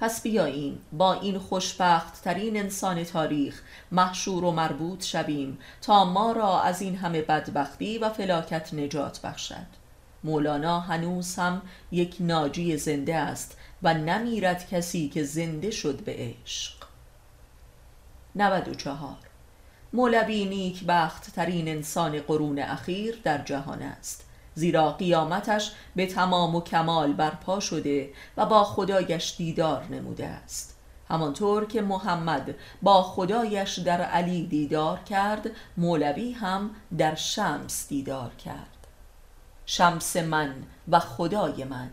[0.00, 3.62] پس بیاییم با این خوشبخت ترین انسان تاریخ
[3.92, 9.78] محشور و مربوط شویم تا ما را از این همه بدبختی و فلاکت نجات بخشد.
[10.24, 11.62] مولانا هنوز هم
[11.92, 16.74] یک ناجی زنده است و نمیرد کسی که زنده شد به عشق.
[18.34, 19.16] 94
[19.92, 24.24] مولوی نیک بخت ترین انسان قرون اخیر در جهان است.
[24.54, 30.74] زیرا قیامتش به تمام و کمال برپا شده و با خدایش دیدار نموده است.
[31.08, 38.86] همانطور که محمد با خدایش در علی دیدار کرد مولوی هم در شمس دیدار کرد.
[39.66, 40.54] شمس من
[40.88, 41.90] و خدای من.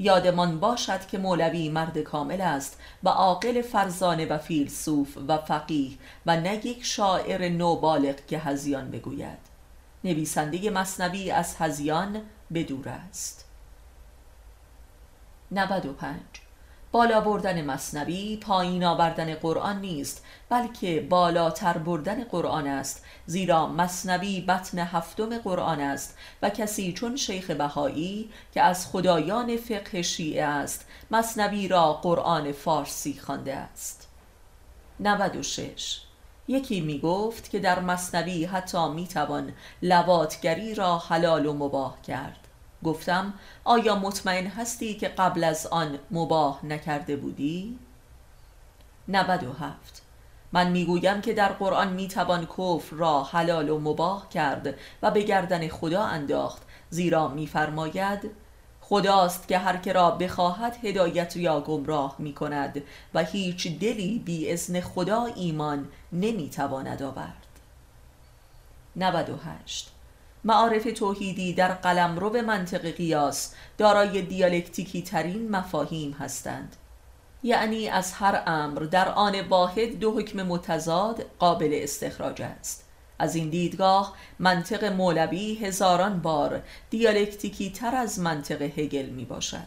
[0.00, 5.90] یادمان باشد که مولوی مرد کامل است و عاقل فرزانه و فیلسوف و فقیه
[6.26, 9.38] و نه یک شاعر نوبالغ که هزیان بگوید.
[10.04, 12.22] نویسنده مصنوی از هزیان
[12.54, 13.44] بدور است.
[15.50, 16.20] 95
[16.92, 23.04] بالا بردن مصنوی پایین آوردن قرآن نیست بلکه بالاتر بردن قرآن است.
[23.26, 30.02] زیرا مصنوی بطن هفتم قرآن است و کسی چون شیخ بهایی که از خدایان فقه
[30.02, 34.08] شیعه است مصنوی را قرآن فارسی خوانده است.
[35.00, 36.00] 96
[36.48, 42.49] یکی می گفت که در مصنوی حتی می توان لواتگری را حلال و مباه کرد.
[42.84, 47.78] گفتم آیا مطمئن هستی که قبل از آن مباه نکرده بودی؟
[49.08, 50.02] 97
[50.52, 55.68] من می‌گویم که در قرآن می‌توان کفر را حلال و مباه کرد و به گردن
[55.68, 58.30] خدا انداخت زیرا میفرماید
[58.80, 62.82] خداست که هر که را بخواهد هدایت یا گمراه می کند
[63.14, 67.46] و هیچ دلی بی ازن خدا ایمان نمی‌تواند آورد.
[68.96, 69.92] 98
[70.44, 76.76] معارف توحیدی در قلمرو منطق قیاس دارای دیالکتیکی ترین مفاهیم هستند.
[77.42, 82.84] یعنی از هر امر در آن واحد دو حکم متضاد قابل استخراج است.
[83.18, 89.66] از این دیدگاه منطق مولوی هزاران بار دیالکتیکی تر از منطق هگل می باشد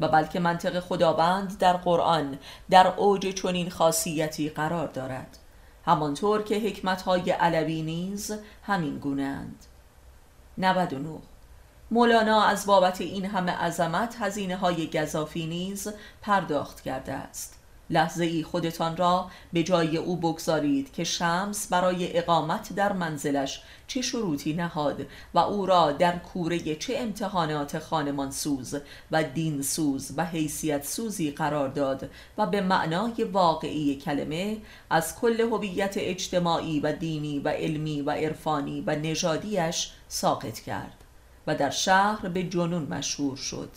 [0.00, 2.38] و بلکه منطق خداوند در قرآن
[2.70, 5.38] در اوج چنین خاصیتی قرار دارد.
[5.86, 9.66] همانطور که حکمتهای علوی نیز همین گونهاند
[10.58, 11.18] 99
[11.90, 15.88] مولانا از بابت این همه عظمت هزینه های گذافی نیز
[16.22, 17.63] پرداخت کرده است.
[17.90, 24.02] لحظه ای خودتان را به جای او بگذارید که شمس برای اقامت در منزلش چه
[24.02, 28.76] شروطی نهاد و او را در کوره چه امتحانات خانمان سوز
[29.10, 34.56] و دین سوز و حیثیت سوزی قرار داد و به معنای واقعی کلمه
[34.90, 41.04] از کل هویت اجتماعی و دینی و علمی و عرفانی و نژادیش ساقط کرد
[41.46, 43.70] و در شهر به جنون مشهور شد.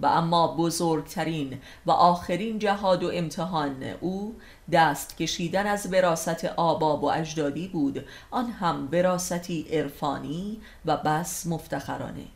[0.00, 4.36] و اما بزرگترین و آخرین جهاد و امتحان او
[4.72, 8.04] دست کشیدن از وراست آباب و اجدادی بود.
[8.30, 12.26] آن هم وراستی عرفانی و بس مفتخرانه.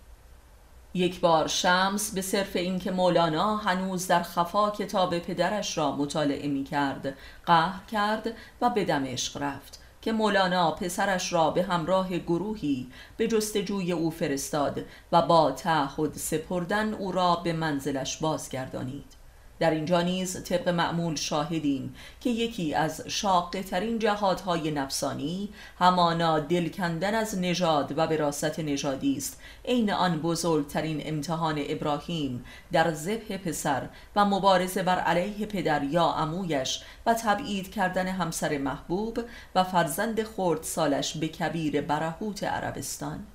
[0.94, 6.64] یک بار شمس به صرف اینکه مولانا هنوز در خفا کتاب پدرش را مطالعه می
[6.64, 7.14] کرد
[7.46, 9.79] قهر کرد و به دمشق رفت.
[10.02, 12.86] که مولانا پسرش را به همراه گروهی
[13.16, 19.19] به جستجوی او فرستاد و با تعهد سپردن او را به منزلش بازگردانید.
[19.60, 25.48] در اینجا نیز طبق معمول شاهدیم که یکی از شاقه ترین جهادهای نفسانی
[25.78, 29.40] همانا دل کندن از نژاد و وراست نژادی است.
[29.64, 36.82] عین آن بزرگترین امتحان ابراهیم در ذبح پسر و مبارزه بر علیه پدر یا عمویش
[37.06, 39.18] و تبعید کردن همسر محبوب
[39.54, 43.26] و فرزند خرد سالش به کبیر برهوت عربستان.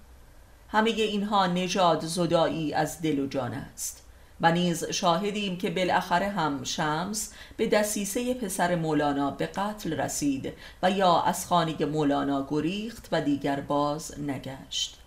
[0.70, 4.05] همه اینها نژاد زدایی از دل و جان است.
[4.42, 10.92] و نیز شاهدیم که بالاخره هم شمس به دسیسه پسر مولانا به قتل رسید و
[10.92, 15.00] یا از خانه مولانا گریخت و دیگر باز نگشت.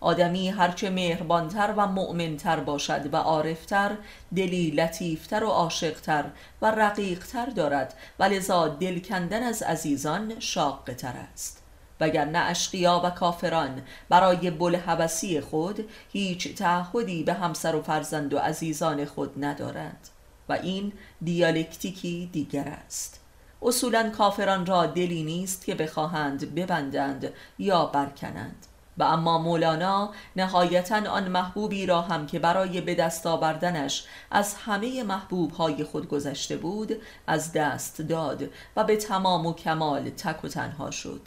[0.00, 3.96] آدمی هرچه مهربانتر و مؤمنتر باشد و عارفتر
[4.36, 6.24] دلی لطیفتر و عاشقتر
[6.62, 11.59] و رقیقتر دارد و لذا دل کندن از عزیزان شاقتر است.
[12.00, 13.82] وگرنه اشقیا و کافران.
[14.08, 20.08] برای بل حبسی خود هیچ تعهدی به همسر و فرزند و عزیزان خود ندارد
[20.48, 20.92] و این
[21.22, 23.20] دیالکتیکی دیگر است.
[23.62, 28.66] اصولا کافران را دلی نیست که بخواهند ببندند یا برکنند.
[28.98, 35.02] و اما مولانا نهایتا آن محبوبی را هم که برای به دست آوردنش از همه
[35.02, 38.42] محبوب های خود گذشته بود از دست داد
[38.76, 41.20] و به تمام و کمال تک و تنها شد.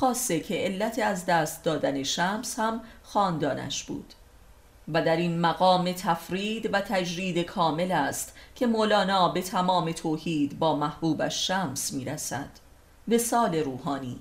[0.00, 4.14] خاصه که علت از دست دادن شمس هم خاندانش بود.
[4.88, 10.76] و در این مقام تفرید و تجرید کامل است که مولانا به تمام توحید با
[10.76, 12.48] محبوبش شمس می‌رسد.
[13.20, 14.20] سال روحانی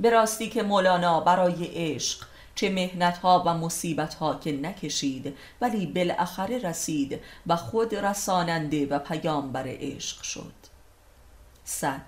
[0.00, 5.86] به راستی که مولانا برای عشق چه مهنت ها و مصیبت ها که نکشید ولی
[5.86, 10.54] بالاخره رسید و خود رساننده و پیامبر عشق شد.
[11.64, 12.02] صد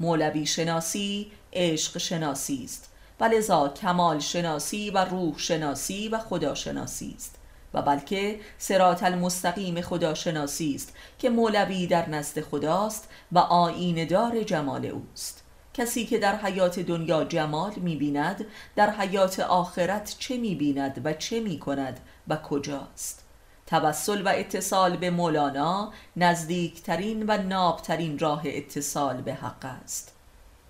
[0.00, 2.90] مولوی شناسی عشق شناسی است.
[3.20, 7.36] و لذا کمال شناسی و روح شناسی و خدا شناسی است.
[7.74, 14.42] و بلکه سرات المستقیم خدا شناسی است که مولوی در نزد خداست و آین دار
[14.42, 15.44] جمال اوست.
[15.74, 18.46] کسی که در حیات دنیا جمال می‌بیند
[18.76, 23.24] در حیات آخرت چه می‌بیند و چه می‌کند و کجاست؟
[23.66, 30.12] توسل و اتصال به مولانا نزدیکترین و نابترین راه اتصال به حق است.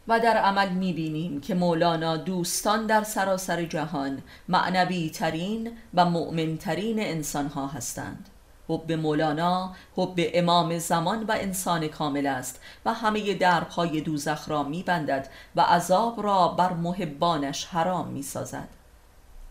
[0.09, 7.01] و در عمل می‌بینیم که مولانا دوستان در سراسر جهان معنوی ترین و مؤمن ترین
[7.01, 8.29] انسان ها هستند.
[8.69, 15.29] حب مولانا حب امام زمان و انسان کامل است و همه دربهای دوزخ را میبندد
[15.57, 18.69] و عذاب را بر محبانش حرام می‌سازد.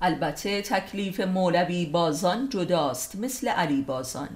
[0.02, 4.30] البته تکلیف مولوی بازان جداست مثل علی بازان.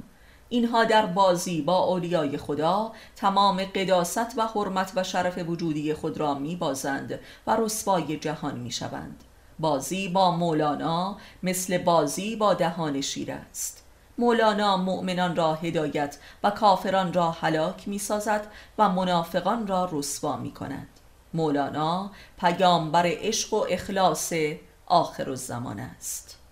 [0.53, 6.33] اینها در بازی با اولیای خدا تمام قداست و حرمت و شرف وجودی خود را
[6.33, 9.23] میبازند و رسوای جهان می‌شوند.
[9.59, 13.83] بازی با مولانا مثل بازی با دهان شیر است.
[14.17, 18.47] مولانا مؤمنان را هدایت و کافران را هلاک می سازد
[18.77, 20.87] و منافقان را رسوا می کند
[21.33, 24.33] مولانا پیامبر عشق و اخلاص
[24.85, 26.42] آخر الزمان است.